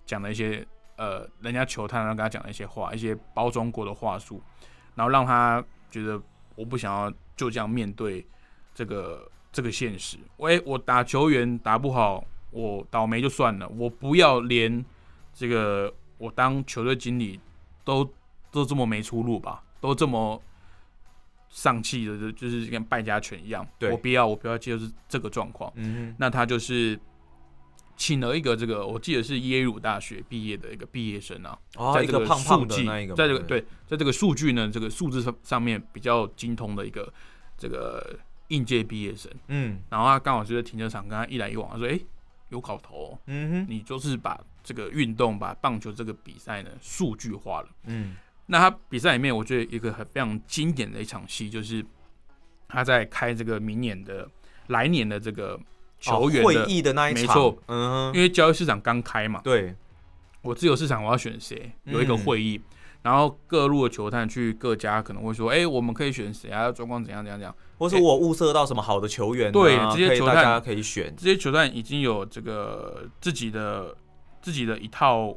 [0.05, 0.63] 讲的一些
[0.95, 4.39] 呃，人家球探跟他讲的一些话，一些包装过的话术，
[4.93, 6.21] 然后让他觉得
[6.53, 8.23] 我不想要就这样面对
[8.75, 10.19] 这个这个现实。
[10.37, 14.85] 喂，我打球员打不好，我倒霉就算了，我不要连
[15.33, 17.39] 这个我当球队经理
[17.83, 18.07] 都
[18.51, 20.39] 都这么没出路吧，都这么
[21.57, 23.65] 丧气的，就就是跟败家犬一样。
[23.79, 23.89] 对。
[23.89, 25.71] 我不要，我不要接受这个状况。
[25.75, 26.99] 嗯那他就是
[27.95, 37.11] 请了一个这个，我记得是耶鲁大学毕业的一个毕业生啊，哦，在这个一个胖胖的那一个嘛，在这个对，在这个数据呢，这个数字上上面比较精通的一个
[37.57, 39.79] 这个应届毕业生，嗯。
[39.89, 41.97] 然后他刚好就在停车场跟他一来一往，他说：“哎、
[42.49, 51.85] 有搞头、哦，嗯哼，你就是把这个运动，把棒球这个比赛呢数据化了。”嗯那他比赛里面，我觉得一个很非常经典的一场戏，就是
[52.67, 54.27] 他在开这个明年的
[54.67, 55.59] 来年的这个
[55.99, 59.75] 球员哦会的，议的那一场，没错，嗯哼，因为交易市场刚开嘛，对，
[60.41, 62.61] 我自由市场我要选谁，有一个嗯会议，
[63.01, 66.71] 然后各路的球探去各家可能会说，哎、我们可以选谁啊？
[66.71, 67.55] 状况怎样怎样怎样。
[67.77, 71.13] 或是我物色到什么好的球员啊、对这些球探可大家可以选。
[71.17, 73.95] 这些球探已经有这个自己的
[74.41, 75.35] 自己的一套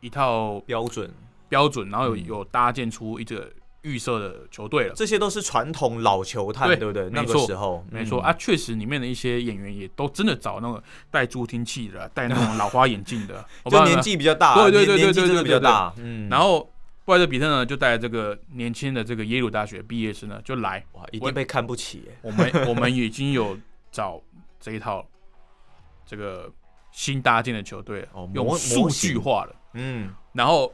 [0.00, 1.12] 一套标准，
[1.50, 4.94] 标准，然后有嗯有搭建出一个预设的球队了。
[4.94, 7.10] 这些都是传统老球探，对对不对？
[7.10, 15.92] 那个时候，嗯没错啊，，确实里面的一些演员也都真的找那个戴助听器的啊，戴那种老花眼镜的， 我年纪比较大，对对对对年年纪真的对对对比较大。
[15.98, 16.72] 嗯，然后
[17.04, 22.16] 布莱德比特呢，就带着这个年轻的这个耶鲁大学毕业生呢，就来，哇，一定被看不起耶。
[22.22, 23.58] 我们我们已经有
[23.90, 24.22] 找
[24.60, 25.04] 这一套
[26.06, 26.52] 这个
[26.92, 30.72] 新搭建的球队了，哦用数据化了，嗯，然后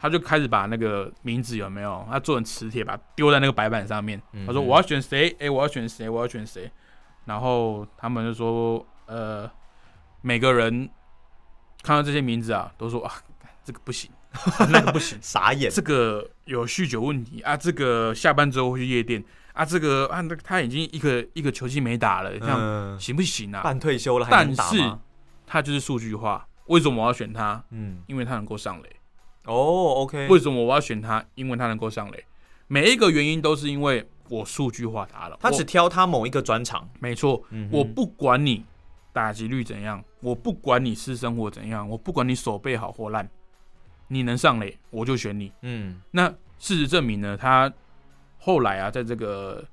[0.00, 4.20] 他就开始把那个名字有没有，他做成磁铁，把它丢在那个白板上面。
[4.32, 5.36] 嗯他说我要选谁？
[5.38, 6.08] 哎、我要选谁？
[6.08, 6.70] 我要选谁？
[7.26, 9.48] 然后他们就说，呃，
[10.22, 10.88] 每个人
[11.82, 13.12] 看到这些名字啊，都说啊，
[13.62, 14.10] 这个不行，
[14.70, 15.70] 那个不行，傻眼。
[15.70, 23.60] 这个有酗酒问题啊，这个下班之后会去夜店啊，这个啊，那他已经一个一个球季没打了，这样、嗯，行不行啊？
[23.62, 25.00] 半退休了还但是吗？
[25.46, 27.62] 他就是数据化，为什么我要选他？
[27.70, 28.96] 嗯，因为他能够上垒。
[29.50, 31.24] 哦，OK，为什么我要选他？
[31.34, 32.24] 因为他能够上垒。
[32.68, 35.36] 每一个原因都是因为我数据化他了。
[35.40, 36.88] 他只挑他某一个专场。
[37.00, 38.64] 没错，嗯我不管你
[39.12, 43.28] 打击率怎样，我不管你私生活怎样，我不管你手背好或烂，
[44.06, 45.50] 你能上垒我就选你。
[45.62, 47.72] 嗯那事实证明呢，他
[48.38, 49.66] 后来啊，在这个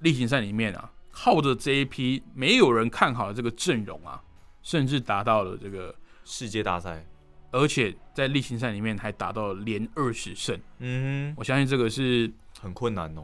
[0.00, 4.22] 例行赛里面啊，靠着这一批没有人看好的这个阵容啊，
[4.62, 5.94] 甚至达到了这个，
[6.26, 7.06] 世界大赛。
[7.54, 10.58] 而且在例行赛里面还打到连二十胜。
[10.80, 13.22] 嗯我相信这个是，很困难哦。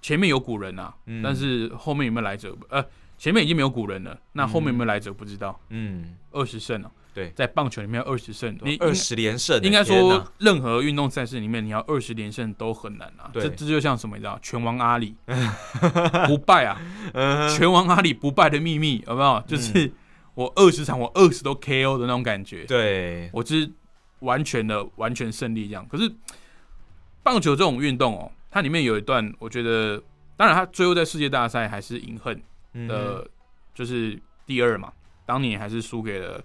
[0.00, 2.56] 前面有古人啊，嗯但是后面有没有来者？
[2.68, 2.84] 呃，
[3.18, 5.58] 前面已经没有古人了，那后面有没有来者不知道。
[5.70, 13.28] 嗯，二十胜哦，对在棒球里面二十胜，你二十连胜欸，应该说任何运动赛事里面你要二十连胜都很难啊。
[13.34, 14.16] 这这就像什么？
[14.16, 15.16] 你知道，拳王阿里
[16.28, 16.78] 不败啊，
[17.56, 19.42] 拳王阿里不败的秘密有没有？
[19.48, 19.90] 就是
[20.36, 22.64] 我二十场我二十都 KO 的那种感觉。
[22.66, 23.68] 对，我是
[24.20, 25.84] 完全的完全胜利这样。
[25.88, 26.12] 可是
[27.22, 30.00] 棒球这种运动哦，它里面有一段，我觉得，
[30.36, 32.40] 当然他最后在世界大赛还是饮恨
[32.74, 33.28] 嗯的，哼
[33.74, 34.92] 就是第二嘛，
[35.24, 36.44] 当年还是输给了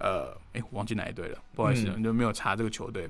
[0.00, 3.08] 呃，哎、我忘记哪一队了，不好意思，嗯就没有查这个球队。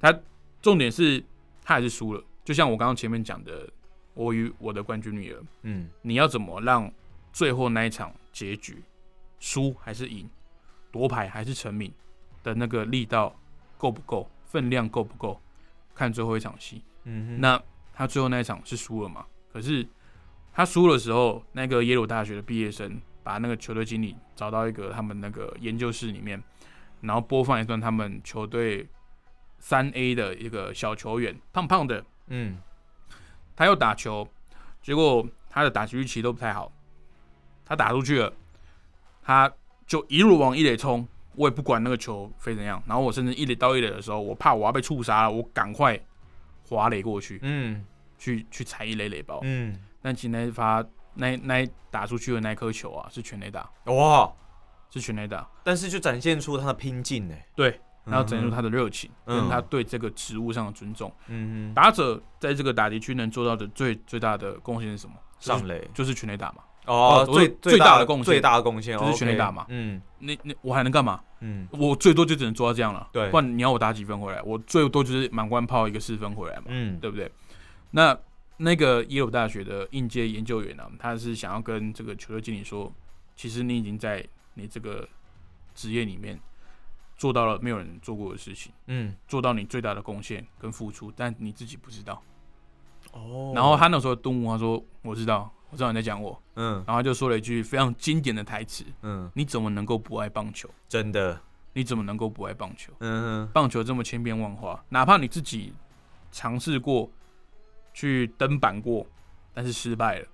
[0.00, 0.12] 他
[0.60, 1.22] 重点是
[1.62, 3.68] 他还是输了，就像我刚刚前面讲的，
[4.14, 6.92] 我与我的冠军女儿，嗯你要怎么让
[7.32, 8.82] 最后那一场结局
[9.40, 10.30] 输还是赢，
[10.92, 11.92] 夺牌还是成名
[12.44, 13.34] 的那个力道
[13.76, 15.40] 够不够，分量够不够，
[15.92, 16.84] 看最后一场戏。
[17.04, 17.60] 嗯哼，那
[17.92, 19.26] 他最后那一场是输了嘛？
[19.52, 19.84] 可是
[20.52, 26.40] 他输的时候，那个耶鲁大学的毕业生把那个球队经理找到一个他们那个研究室里面，
[27.00, 28.86] 然后播放一段他们球队
[29.58, 32.60] 三 A 的一个小球员，胖胖的，嗯
[33.56, 34.28] 他要打球，
[34.82, 36.72] 结果他的打击率其实都不太好，
[37.64, 38.32] 他打出去了，
[39.30, 39.48] 他
[39.86, 45.96] 就一路往一垒冲，我也不管那个球飞怎样，然后我甚至一垒到一垒的时候，我怕我要被触杀了，我赶快
[46.68, 47.86] 滑垒过去，嗯
[48.18, 49.38] 去去踩一垒垒包。
[49.44, 54.32] 嗯，但其实那一发那那一打出去的那颗球啊，是全垒打，哇！
[54.90, 57.34] 是全垒打，但是就展现出他的拼劲呢。
[57.54, 61.14] 对，然后展现出他，的热情，嗯跟他对这个职务上的尊重。
[61.28, 65.14] 嗯哼，打者在这个打击区能做到的最最大的贡献是什么？
[65.38, 66.64] 上垒就是全垒打嘛。
[66.86, 71.20] 哦，哦最最大的贡献最大的贡献就是全垒打嘛嗯那那我还能干嘛？
[71.40, 73.08] 嗯我最多就只能做到这样了。
[73.12, 74.42] 对不然你要我打几分回来？
[74.42, 77.30] 我最多就是满贯炮一个四分回来嘛，嗯，对不对？
[77.92, 78.16] 那
[78.58, 82.92] 那个耶鲁大学的应届研究员呢、他是想要跟这个球队经理说，
[83.34, 84.22] 其实你已经在
[84.54, 85.08] 你这个
[85.74, 86.38] 职业里面
[87.16, 92.22] 做到了没有人做过的事情，嗯做到你最大的贡献跟付出，但你自己不知道。
[93.12, 100.68] 哦然后他那时候顿悟，他说：“我知道，我知道你在讲我。”嗯然后他就说了一句非常经典的台词嗯，：“你怎么能够不爱棒球？
[100.88, 101.40] 真的，
[101.72, 102.92] 你怎么能够不爱棒球？
[102.98, 105.72] 嗯哼棒球这么千变万化，哪怕你自己
[106.30, 107.10] 尝试过
[107.94, 109.06] 去登板过，
[109.54, 110.26] 但是失败了。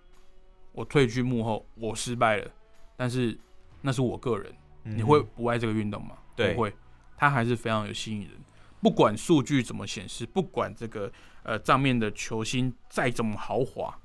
[0.72, 2.50] 我退居幕后，我失败了，
[2.96, 3.38] 但是
[3.80, 4.52] 那是我个人。
[4.84, 6.16] 嗯你会不爱这个运动吗？
[6.36, 6.72] 对不会，
[7.16, 8.30] 它还是非常有吸引人。
[8.80, 11.10] 不管数据怎么显示，不管这个
[11.42, 13.98] 呃账面的球星再怎么豪华，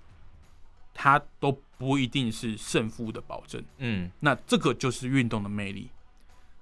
[0.93, 3.63] 它都不一定是胜负的保证。
[3.77, 4.11] 嗯。
[4.19, 5.89] 那这个就是运动的魅力。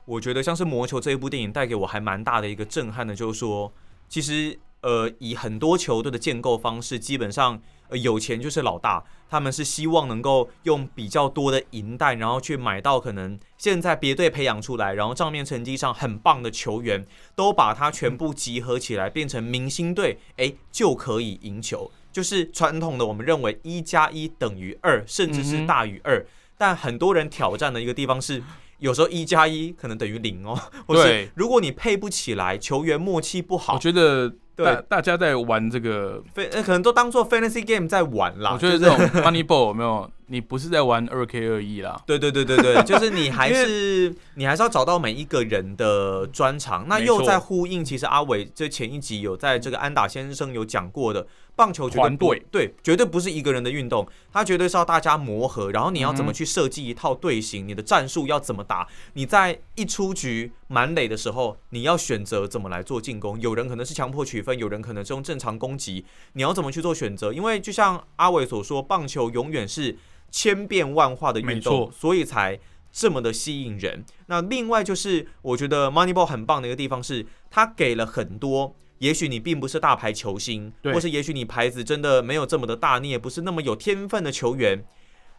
[0.05, 3.71] 我觉得像是《魔球》这一部电影带给我还蛮大的一个震撼的，就是说，
[4.07, 21.91] 其实呃，以很多球队的建构方式，基本上呃有钱就是老大，他们是希望能够用比较多的银弹，然后去买到可能现在别队培养出来，然后账面成绩上很棒的球员，都把它全部集合起来，变成明星队，诶，就可以赢球。
[22.11, 26.25] 就是传统的我们认为一加一等于二，甚至是大于二。
[26.57, 28.43] 但很多人挑战的一个地方是，
[28.79, 36.21] 有时候一加一可能等于零哦， 或是对如果你配不起来，球员默契不好我，觉得对大大家在玩这个，
[36.65, 38.51] 可能都当做 fantasy game 在玩啦。
[38.53, 40.11] 我觉得这种 money ball 有没有？
[40.29, 46.85] 你不是在玩二 K 二一啦，对对对对对， 就是你还是你还是要找到每一个人的专长。
[46.87, 63.39] 那又在呼应，其实阿伟这前一集有在这个安达先生有讲过的，棒球绝对对，绝对不是一个人的运动，它绝对是要大家磨合，然后你要怎么去设计一套队形，你的战术要怎么打，你在一出局满垒的时候，你要选择怎么来做进攻。
[63.41, 67.33] 有人可能是强迫取分，有人可能是用正常攻击，你要怎么去做选择？
[67.33, 69.97] 因为就像阿伟所说，棒球永远是
[70.31, 72.59] 千变万化的运动，所以才
[72.91, 74.03] 这么的吸引人。
[74.27, 78.75] 那另外就是，我觉得 Moneyball 很棒的一个地方是，它给了很多。
[78.99, 84.83] 也许你并不是大牌球星，对或是也许你牌子真的没有这么的大，你也不是那么有天分的球员，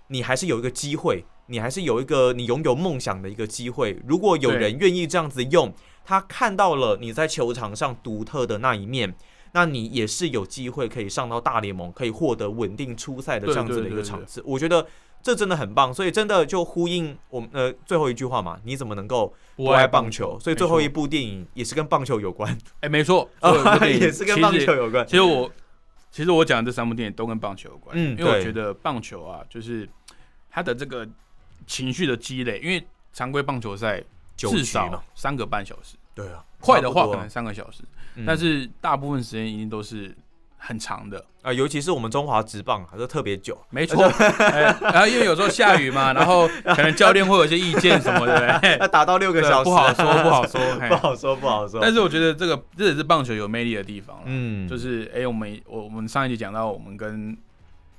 [0.08, 4.00] 你还是有一个机会，你还是有一个你拥有梦想的一个机会。
[4.06, 5.74] 如果有人愿意这样子用，
[6.06, 9.14] 他看到了你在球场上独特的那一面，
[9.52, 14.42] 那你也是有机会可以上到大联盟，可以获得稳定出赛的这样子的一个场次。
[14.46, 14.86] 我觉得
[15.22, 20.38] 这真的很棒，所以真的就呼应我们呃最后一句话嘛，你怎么能够不爱棒球？
[20.40, 23.28] 所以最后一部电影也是跟棒球有关，哎，没错，
[23.82, 25.06] 也是跟棒球有关。
[25.06, 25.50] 其实我
[26.10, 29.88] 其实我讲的这三部电影都跟棒球有关，嗯因为我觉得棒球啊，就是
[30.50, 31.06] 它的这个
[31.66, 34.02] 情绪的积累，因为常规棒球赛
[34.36, 37.82] 至少三个半小时，对啊，快的话可能三个小时，
[38.16, 38.24] 嗯。
[38.26, 40.14] 但是大部分时间一定都是
[40.58, 41.24] 很长的。
[41.42, 43.56] 啊、尤其是我们中华职棒，还是特别久。
[43.70, 44.04] 没错，
[44.38, 50.60] 哎然后因为有时候下雨嘛，然后可能教练会有一些意见什么的， 嘿要打到六个小时，不好说， 不好说。
[50.86, 51.80] 不好说，不好说。
[51.80, 57.34] 但是我觉得这个这也是棒球有魅力的地方，嗯，就是哎、我们我我们上一集讲到，我们跟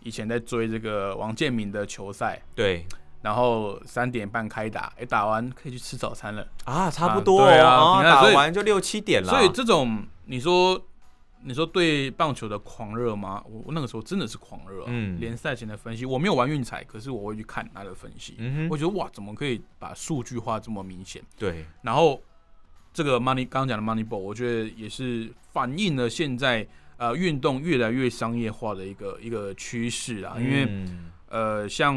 [0.01, 2.85] 以前在追这个王建民的球赛，对
[3.21, 6.47] 然后三点半开打，哎、打完可以去吃早餐了。
[6.65, 9.29] 啊，差不多、哦对啊哦打完就六七点了。
[9.29, 10.79] 所以这种你说
[11.43, 13.43] 你说对棒球的狂热吗？
[13.49, 18.37] 我我那个时候真的是狂热、啊，嗯连赛前的分析我没有玩运彩，可是我会去看他的分析，
[18.69, 21.21] 我觉得哇，怎么可以把数据化这么明显？
[21.37, 22.21] 对，然后
[22.93, 31.95] 这个 money 刚刚讲的 money ball，我觉得也是反映了现在呃运动越来越商业化的一个一个趋势啊，因为嗯呃像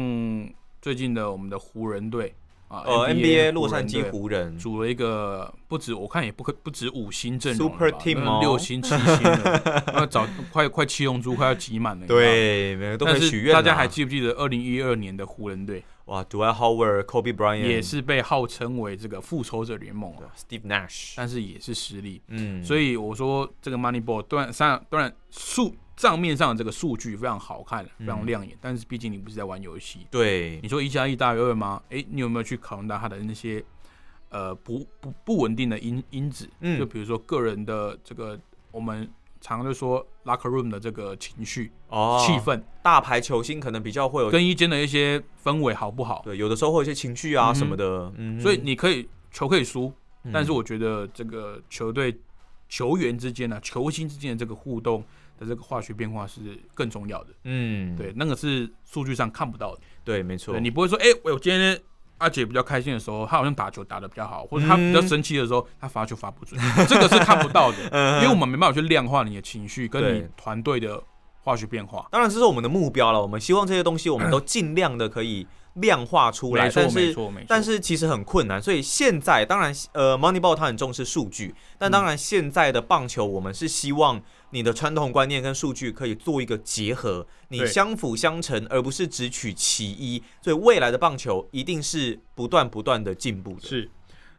[0.85, 2.31] 最近的我们的湖人队
[2.67, 4.55] 啊，呃 NBA 洛杉矶湖人。
[4.55, 8.37] 组了一个不止我看也不可不止五星阵容 Super team 哦。
[8.39, 12.05] 六星七星的， 那早快快七龙珠快要挤满了。
[12.05, 13.59] 对，每个都可许愿啊。
[13.59, 15.83] 大家还记不记得二零一二年的湖人队？
[16.05, 22.21] 哇，Dwight Howard、Kobe Bryant 也是被号称为这个复仇者联盟啊，Steve Nash，但是也是实力。
[22.27, 30.05] 嗯，所以我说这个 Moneyball 当然上当然数账面上的这个数据非常好看，非常嗯亮眼，但是毕竟你不是在玩游戏。
[30.11, 30.59] 对。
[30.61, 31.81] 你说一加一大于二吗？
[31.89, 33.63] 诶，你有没有去考虑到它的那些
[34.29, 36.49] 呃不不不稳定的因因子？
[36.59, 36.77] 嗯。
[36.77, 38.39] 就比如说个人的这个
[38.71, 46.21] 我们常就说 locker room 的这个情绪、哦，气氛，大牌球星可能比较会有，更衣间的一些氛围好不好？
[46.25, 50.31] 对，有的时候会有一些情绪啊什么的，嗯哼，所以你可以球可以输，嗯。
[50.33, 52.19] 但是我觉得这个球队
[52.67, 55.03] 球员之间呢、球星之间的这个互动
[55.37, 56.39] 的这个化学变化是
[56.73, 57.29] 更重要的。
[57.43, 59.81] 嗯，对，那个是数据上看不到的。
[60.03, 61.79] 对，没错，你不会说，哎、我今天
[62.19, 71.01] 阿姐比较开心的时候，她好像打球打的比较好，或者她比较嗯生气的时候，她罚球罚不准，这个是看不到的， 嗯因为我们没办法去量化你的情绪跟你团队的
[71.41, 72.07] 化学变化。
[72.11, 76.99] 当然这是我们的目标了，我们希望这些东西我们都尽量的可以量化出来，没错，但是。
[76.99, 77.45] 没错，没错。
[77.49, 90.21] 但是其实很困难，所以现在当然，呃，Moneyball 它很重视数据，但当然现在的棒球，我们是希望你的传统观念跟数据可以做一个结合，你相辅相成，而不是只取其一。
[90.41, 93.61] 所以未来的棒球一定是不断不断的进步的。
[93.61, 93.89] 是，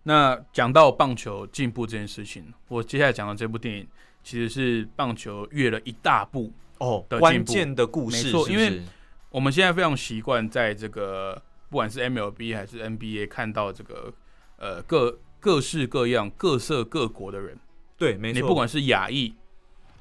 [0.05, 3.87] 那讲到棒球进步这件事情，我接下来讲的这部电影
[4.23, 6.53] 其实是棒球越了一大步。
[6.79, 8.83] 哦，关键的故事没错因为
[9.31, 14.13] 我们现在非常习惯在这个不管是 MLB 还是 NBA 看到这个
[14.59, 17.59] 呃各各式各样、各色各国的人，
[17.97, 19.35] 对，没错，你不管是亚裔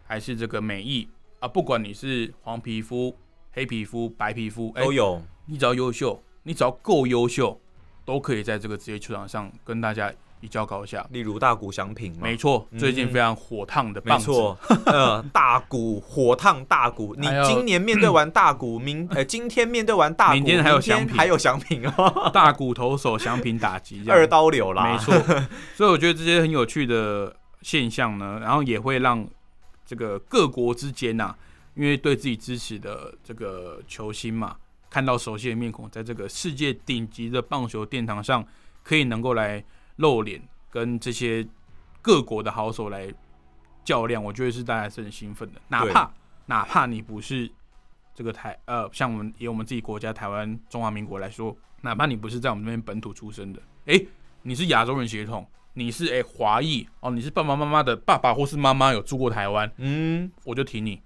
[0.05, 1.07] 还是这个美裔
[1.39, 3.15] 啊，不管你是黄皮肤、
[3.51, 7.59] 黑皮肤、白皮肤，哎、都有，你只要优秀，你只要够优秀，
[8.05, 11.05] 都可以在这个职业球场上跟大家一较高下。
[11.11, 21.17] 例如大谷翔平嘛，没错，最近嗯非常火烫的棒子，没错，呃，大谷火烫大谷， 你今年面对完大谷， 明呃今天面对完大谷，明天还有翔平。
[21.17, 25.13] 还有翔平哦， 大骨投手翔平打击二刀流啦，没错，
[25.75, 29.27] 所以我觉得这些很有趣的现象呢，然后也会让
[29.85, 31.35] 这个各国之间呐、
[31.75, 34.57] 因为对自己支持的这个球星嘛，
[34.89, 38.45] 看到熟悉的面孔，在这个世界顶级的棒球殿堂上，
[38.83, 39.63] 可以能够来
[39.97, 41.47] 露脸，跟这些
[42.01, 43.13] 各国的好手来
[43.83, 46.11] 较量，我觉得是大家是很兴奋的，哪怕
[46.47, 47.51] 哪怕你不是
[48.13, 54.07] 这个台呃，像我们以我们自己国家台湾中华民国来说，哪怕你不是在我们这边本土出生的，诶，
[54.41, 61.01] 你是亚洲人血统，你是诶华裔哦，你是爸爸妈妈的爸爸或是妈妈有住过台湾，嗯，我就挺你，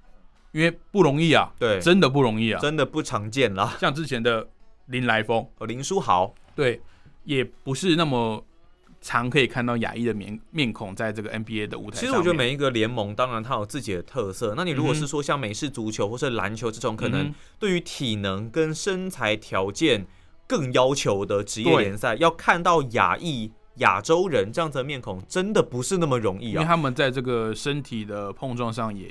[0.52, 2.60] 因为不容易啊，对，真的不容易啊。
[2.62, 3.76] 真的不常见啦。
[3.80, 4.48] 像之前的
[4.86, 6.82] 林来峰，哦林书豪，对，
[7.24, 8.46] 也不是那么
[9.02, 12.02] 常可以看到亚裔的面面孔在这个 NBA 的舞台上。
[12.02, 14.54] 其实我觉得每一个联盟，当然它有自己的特色。
[14.56, 20.06] 那你如果是说像美式足球或是篮球这种，可能嗯对于体能跟身材条件
[20.46, 26.54] 更要求的职业对联赛，要看到亚裔、亚洲人这样子的面孔，真的不是那么容易啊。
[26.54, 29.08] 因为他们在这个身体的碰撞上也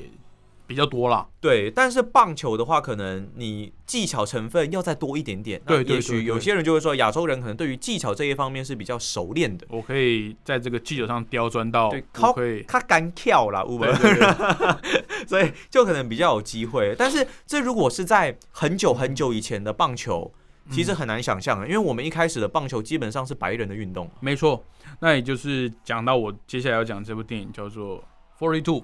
[0.66, 1.26] 比较多啦。
[1.40, 5.58] 对，但是棒球的话，可能你技巧成分要再多一点点。
[5.64, 13.64] 那对也许有些人就会说，亚洲人可能对于技巧这一方面是比较熟练的，我可以在这个技巧上刁钻到对，可以，他干跳啦，
[15.26, 16.94] 所以就可能比较有机会。
[16.98, 20.30] 但是这如果是在很久很久以前的棒球，
[20.70, 24.10] 其实很难想象的，因为我们一开始的棒球基本上是白人的运动。
[24.20, 24.64] 没错。
[25.00, 27.98] 那也就是讲到我接下来要讲这部电影叫做
[28.38, 28.80] 《Forty Two》，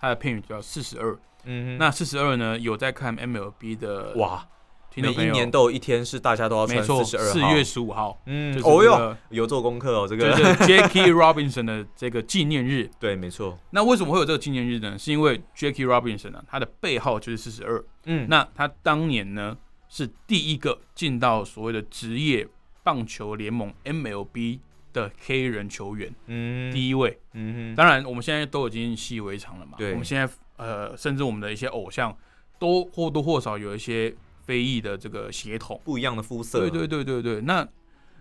[0.00, 1.18] 它的片语叫四十二。
[1.44, 4.46] 嗯那四十二呢，有在看 MLB 的哇，
[4.94, 7.32] 每一年都有一天是大家都要穿四十二号。
[7.32, 12.88] 四月十五号，嗯就，是哦哟，有做功课哦，这个就是 Jackie Robinson 的这个纪念日。
[13.00, 13.58] 对，没错。
[13.70, 14.96] 那为什么会有这个纪念日呢？
[14.96, 17.84] 是因为 Jackie Robinson 啊，他的背号就是四十二。
[18.04, 19.56] 嗯，那他当年呢
[19.92, 22.48] 是第一个进到所谓的职业
[22.82, 24.58] 棒球联盟 MLB
[24.90, 27.18] 的黑人球员，嗯第一位。
[27.34, 29.74] 嗯哼，当然，我们现在都已经习以为常了嘛。
[29.76, 30.26] 对我们现在
[30.56, 32.16] 呃，甚至我们的一些偶像
[32.58, 34.14] 都或多或少有一些
[34.46, 35.78] 非裔的这个血统。
[35.84, 36.58] 不一样的肤色。
[36.58, 37.40] 对对对对对。
[37.42, 37.68] 那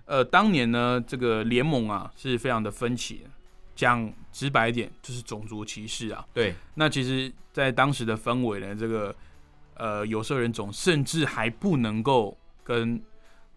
[0.04, 3.30] 呃，当年呢，这个联盟啊是非常的分歧的。
[3.74, 6.28] 讲直白一点，就是种族歧视啊。
[6.34, 9.16] 对那其实，在当时的氛围呢，这个
[9.76, 13.02] 呃有色人种甚至还不能够跟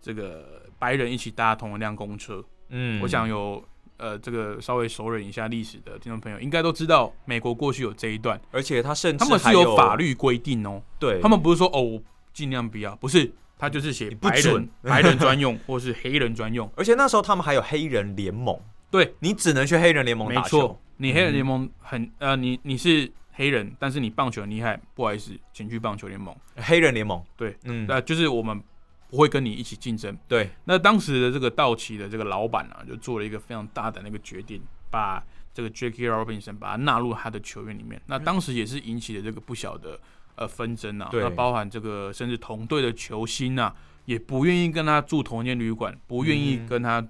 [0.00, 2.44] 这个白人一起搭同一辆公车。
[2.68, 3.00] 嗯。
[3.02, 3.62] 我想有
[3.96, 11.20] 呃这个稍微熟稔一下历史的听众朋友，应该都知道美国过去有这一段，而且他甚至他们是还有法，律规定哦，对。
[11.20, 12.02] 他们不是说哦我
[12.32, 18.58] 尽量不要，不是，他就是写不白人准 白人专用或是黑人专用，而且那时候他们还有黑人联盟，
[18.90, 20.60] 对，你只能去黑人联盟没打球。
[20.60, 26.34] 错。，你黑人联盟很呃你你是黑人，但是你棒球很厉害，不好意思，请去棒球联盟。
[26.56, 28.62] 黑人联盟，对，嗯，那、就是我们
[29.10, 30.16] 不会跟你一起竞争。
[30.28, 35.22] 对，那当时的这个道奇的这个老板啊，就做了一个非常大胆的一个决定，把
[35.52, 38.00] 这个 Jackie Robinson 把他纳入他的球员里面。
[38.06, 39.98] 那当时也是引起了这个不小的
[40.36, 43.74] 呃纷争啊，那包含这个甚至同队的球星啊，
[44.04, 47.04] 也不愿意跟他住同一间旅馆，不愿意嗯跟他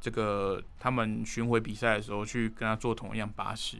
[0.00, 3.76] 这个他们巡回比赛的时候去跟他坐同一辆巴士。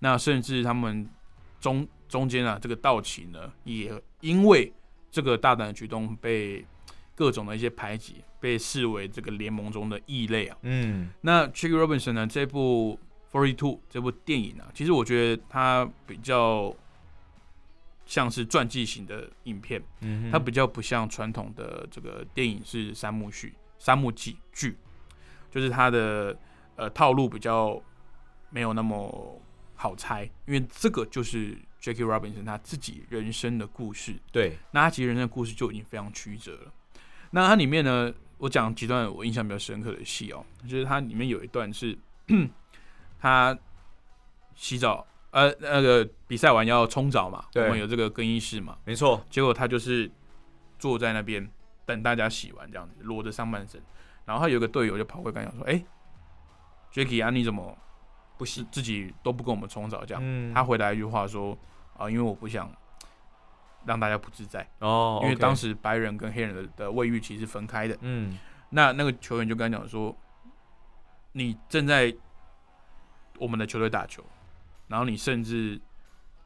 [0.00, 1.08] 那甚至他们
[1.60, 4.72] 中中间啊，这个道奇呢，也因为
[5.10, 6.64] 这个大胆的举动被
[7.14, 10.56] 各种的一些排挤，被视为这个联盟中的异类啊。
[10.62, 11.10] 嗯。
[11.20, 12.98] 那 Chick Robinson 呢，这部
[13.32, 16.74] Forty Two 这部电影啊，其实我觉得它比较
[18.06, 24.76] 像是传记型的影片，嗯，它比较不像传统的这个电影是三幕剧、三幕剧剧，
[25.50, 26.34] 就是它的
[26.76, 27.78] 呃套路比较
[28.48, 29.42] 没有那么
[29.80, 34.16] 好猜，因为这个就是 Jackie Robinson 他自己人生的故事。
[34.32, 36.72] 对，那他其实人生的故事就已经非常曲折了。
[37.30, 41.96] 那它里面呢，我讲几段我印象比较深刻的戏哦，就是它里面有一段是
[43.20, 43.56] 他
[44.54, 50.10] 洗澡，呃，那个比赛完要冲澡嘛，我们有这个更衣室嘛，没错，结果他就是
[50.78, 51.48] 坐在那边
[51.84, 53.80] 等大家洗完这样子，裸着上半身，
[54.24, 55.84] 然后他有个队友就跑过来跟他讲说：“哎、
[56.90, 57.76] j a c k i e 啊，你怎么
[58.38, 61.58] 不行，自自己都不跟我们冲澡这样？”嗯他回答一句话说
[61.98, 62.72] ：“啊，因为我不想
[63.84, 67.98] 让大家不自在。”哦，因为当时白人跟黑人的的卫浴其实是分开的。
[68.00, 68.38] 嗯
[68.70, 70.16] 那那个球员就跟他讲说
[71.32, 72.14] ：“你正在
[73.38, 74.22] 我们的球队打球，
[74.88, 75.80] 然后你甚至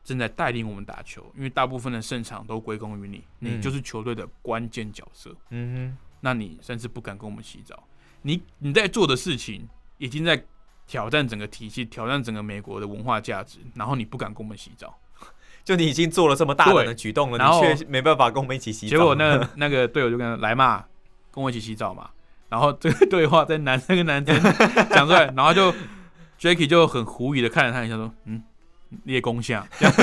[0.04, 5.34] 正在带领我们打球，因为大部分的胜场都归功于你，嗯你就是球队的关键角色。
[5.50, 7.82] 嗯哼那你甚至不敢跟我们洗澡，
[8.22, 9.68] 你你在做的事情
[9.98, 10.44] 已经在
[10.92, 14.94] 挑战整个体系，挑战整个美国的文化价值，然后你不敢跟我们洗澡，
[15.64, 18.90] 就你已经做了这么大胆的举动了，然后你却没办法跟我们一起洗澡。
[18.90, 20.84] 结果那 那个队友就跟他来嘛，
[21.32, 22.10] 跟我一起洗澡嘛。
[22.50, 24.38] 然后这个对话在男生跟男生
[24.90, 25.72] 讲出来，然后就
[26.38, 28.42] Jackie 就很狐疑的看了他一下，说：“嗯，
[29.04, 29.94] 列功下。”这样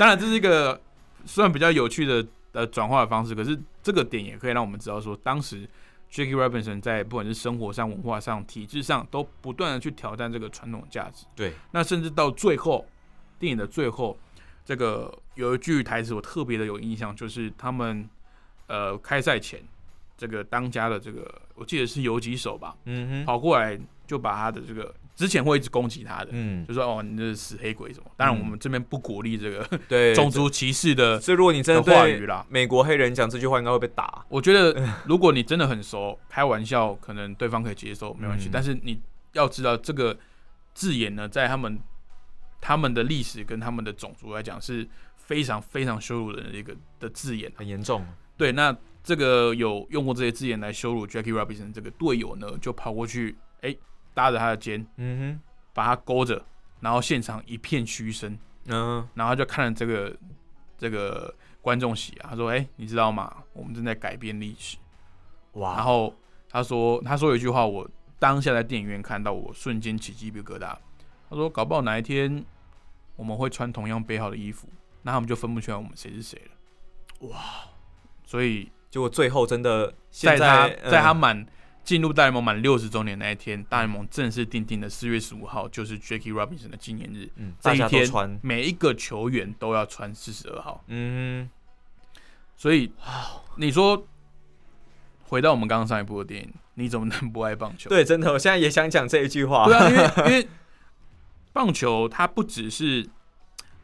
[0.00, 0.80] 当然这是一个
[1.24, 5.68] 虽然比较有趣的呃转化的方式，可是这个点也可以让我们知道说，当时
[6.14, 11.26] Jackie Robinson 在不管是生活上、文化上、体制上，都不断的去挑战这个传统价值。
[11.34, 12.86] 对，那甚至到最后，
[13.36, 14.16] 电影的最后，
[14.64, 18.08] 这个有一句台词我特别的有印象，就是他们
[18.68, 19.60] 呃开赛前，
[20.16, 28.10] 这个当家的这个我记得是游击手吧，嗯哼，跑过来就把他的这个之前会一直攻击他的，嗯，就说哦你这是死黑鬼什么。
[28.16, 32.44] 当然我们这边不鼓励这个对， 种族歧视的所以如果你真的的话对语啦。
[32.48, 34.24] 美国黑人讲这句话，应该会被打。
[34.28, 34.74] 我觉得
[35.06, 38.48] 如果你真的很熟，开玩笑可能对方可以接受，没关系。
[38.48, 39.00] 嗯但是你
[39.32, 40.16] 要知道，这个
[40.74, 41.78] 字眼呢，在他们
[42.60, 47.52] 他们的历史跟他们的种族来讲，是非常非常羞辱人的一个的字眼。
[47.56, 48.04] 很严重，
[48.36, 53.76] 对，那这个有用过这些字眼来羞辱 Jackie Robinson 这个队友呢，就跑过去，哎、
[54.14, 55.40] 搭着他的肩，嗯哼
[55.74, 56.42] 把他勾着，
[56.80, 60.16] 然后现场一片嘘声，嗯，然后他就看了这个
[60.78, 63.42] 这个观众席啊，他说：“哎、你知道吗？
[63.52, 64.78] 我们正在改变历史。”
[65.54, 66.14] 哇，然后
[66.48, 67.88] 他说，他说有一句话，我
[68.18, 70.76] 当下在电影院看到，我瞬间起鸡皮疙瘩。
[71.28, 72.44] 他说，搞不好哪一天
[73.16, 74.68] 我们会穿同样背号的衣服，
[75.02, 77.28] 那他们就分不出来我们谁是谁了。
[77.28, 77.40] 哇！
[78.24, 81.46] 所以结果最后真的现在他在在他嗯满
[81.84, 87.30] 进入大联盟满六十周年那一天，大联盟正式定定的四月十五号就是 Jackie Robinson 的纪念日。
[87.36, 90.82] 嗯，这一天穿，每一个球员都要穿四十二号。
[90.88, 91.48] 嗯
[92.56, 92.90] 所以
[93.58, 94.06] 你说
[95.24, 97.90] 回到我们刚刚上一部的电影，你怎么能不爱棒球？
[97.90, 99.66] 对，真的，我现在也想讲这一句话。
[99.66, 100.48] 对啊，因为 因为
[101.52, 103.06] 棒球它不只是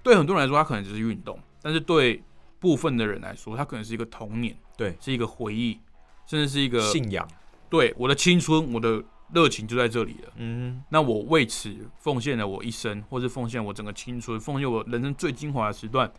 [0.03, 2.23] 对很多人来说，它可能只是运动，但是对
[2.59, 5.79] 部分的人来说，它可能是一个童年，对，是一个回忆，
[6.27, 7.29] 甚至是一个信仰，
[7.71, 9.03] 对我的青春，我的
[9.33, 10.33] 热情就在这里了。
[10.37, 16.13] 嗯那我为此奉献了我一生，或是奉献我整个青春，奉献我人生最精华的时段。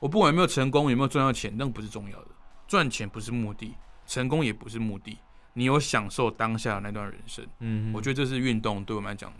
[0.00, 2.28] 我不管有没有成功，有没有赚到钱，那不是重要的。
[2.68, 3.74] 赚钱不是目的，
[4.06, 5.18] 成功也不是目的。
[5.54, 9.32] 你有享受当下的那段人生，嗯，我觉得这是运动对我们来讲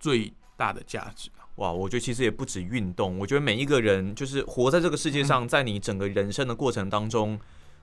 [0.00, 1.44] 最大的价值啊。
[1.56, 7.38] 哇，我觉得其实也不止运动，我觉得每一个人就是活在这个世界嗯上，在你整个人生的过程当中，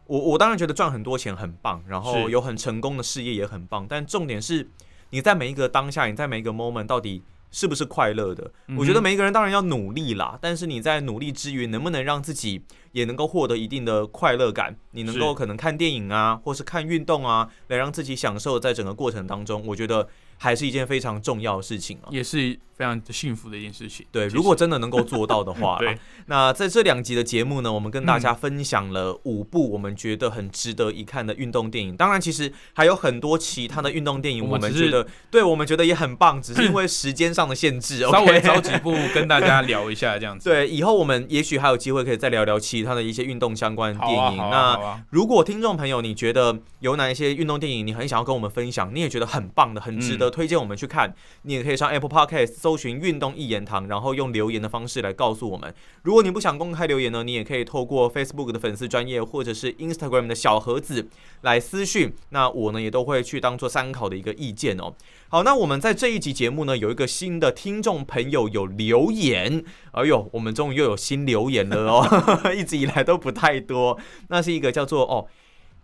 [0.07, 4.69] 我我当然觉得赚很多钱很棒，然后有很成功的事业也很棒，但重点是
[5.09, 8.51] 你在每一个当下，你在每一个 moment 到底是不是快乐的？
[8.67, 14.75] 嗯我觉得每一个人当然要努力啦，但是你在努力之余，能不能让自己也能够获得一定的快乐感？
[14.91, 22.09] 你能够可能看电影啊，或是看运动啊，来让自己享受在整个过程当中，我觉得还是一件非常重要的事情啊。
[22.11, 24.05] 也是非常幸福的一件事情。
[24.11, 31.95] 对，如果真的能够做到的话， 对那在这两集的节目呢，我们跟大家分享了五部我们觉得很值得一看的运动电影。
[31.95, 38.01] 当然，其实还有很多其他的运动电影，我我们觉得对我们觉得也很棒，只是因为时间上的限制。
[38.11, 40.47] 稍微找几部跟大家聊一下这样子。
[40.49, 44.39] 对，以后我们也许还有机会可以再聊聊其他的一些运动相关的电影。
[44.39, 44.57] 啊啊那
[44.87, 51.13] 啊，如果听众朋友你觉得有哪一些运动电影你很想要跟我们分享，你也觉得很棒的、很值嗯得推荐我们去看，
[51.43, 55.71] 你也可以上 Apple Podcast 搜寻“运动一言堂”，然后用留言的方式来告诉我们。
[56.01, 61.07] 如果你不想公开留言呢，你也可以透过 Facebook 的粉丝专业或者是 Instagram 的小盒子
[61.41, 64.95] 来私讯，那我呢也都会去当做参考的一个意见哦。
[65.29, 72.09] 好，那我们在这一集节目呢，有一个新的听众朋友有留言，哎呦，我们终于又有新留言了哦，
[72.57, 73.99] 一直以来都不太多。
[74.29, 75.27] 那是一个叫做哦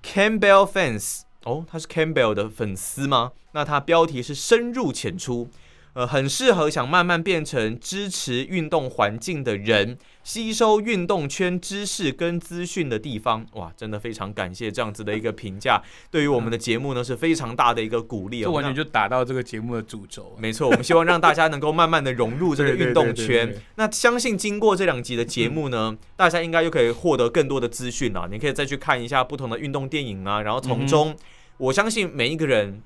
[0.03, 3.34] Campbell fans 哦，他是 Campbell 的粉丝吗？
[3.51, 5.49] 那他标题是深入浅出，
[5.94, 13.46] 呃，很适合想慢慢变成支持运动环境的人，吸收运动圈知识跟资讯的地方。
[13.56, 18.46] 哇，真的非常感谢这样子的一个评价，对于我们的节目呢是非常大的一个鼓励哦。
[18.46, 20.34] 这完全就打到这个节目的主轴。
[20.39, 23.62] 没错，我们希望让大家能够慢慢的融入这个运动圈对对。
[23.76, 28.30] 那相信经过这两集的节目呢，大家应该又可以获得更多的资讯了。
[28.32, 31.14] 你可以再去看一下不同的运动电影啊，然后从中，
[31.58, 32.82] 我相信每一个人。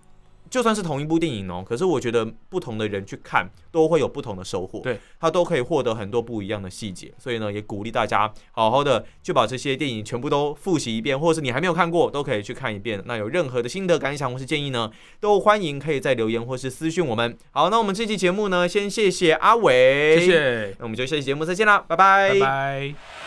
[0.49, 13.01] 就算是同一部电影哦，可是我觉得不同的人去看都会有不同的收获，对，他都可以获得很多不一样的细节，所以呢，也鼓励大家好好的就把这些电影全部都复习一遍，或者是你还没有看过，都可以去看一遍。
[13.05, 14.89] 那有任何的心得感想或是建议呢，
[15.19, 17.37] 都欢迎可以在留言或是私讯我们。
[17.51, 23.24] 好，那我们这期节目呢，先谢谢阿伟，谢，谢，那我们就下期节目再见啦，拜拜，拜拜。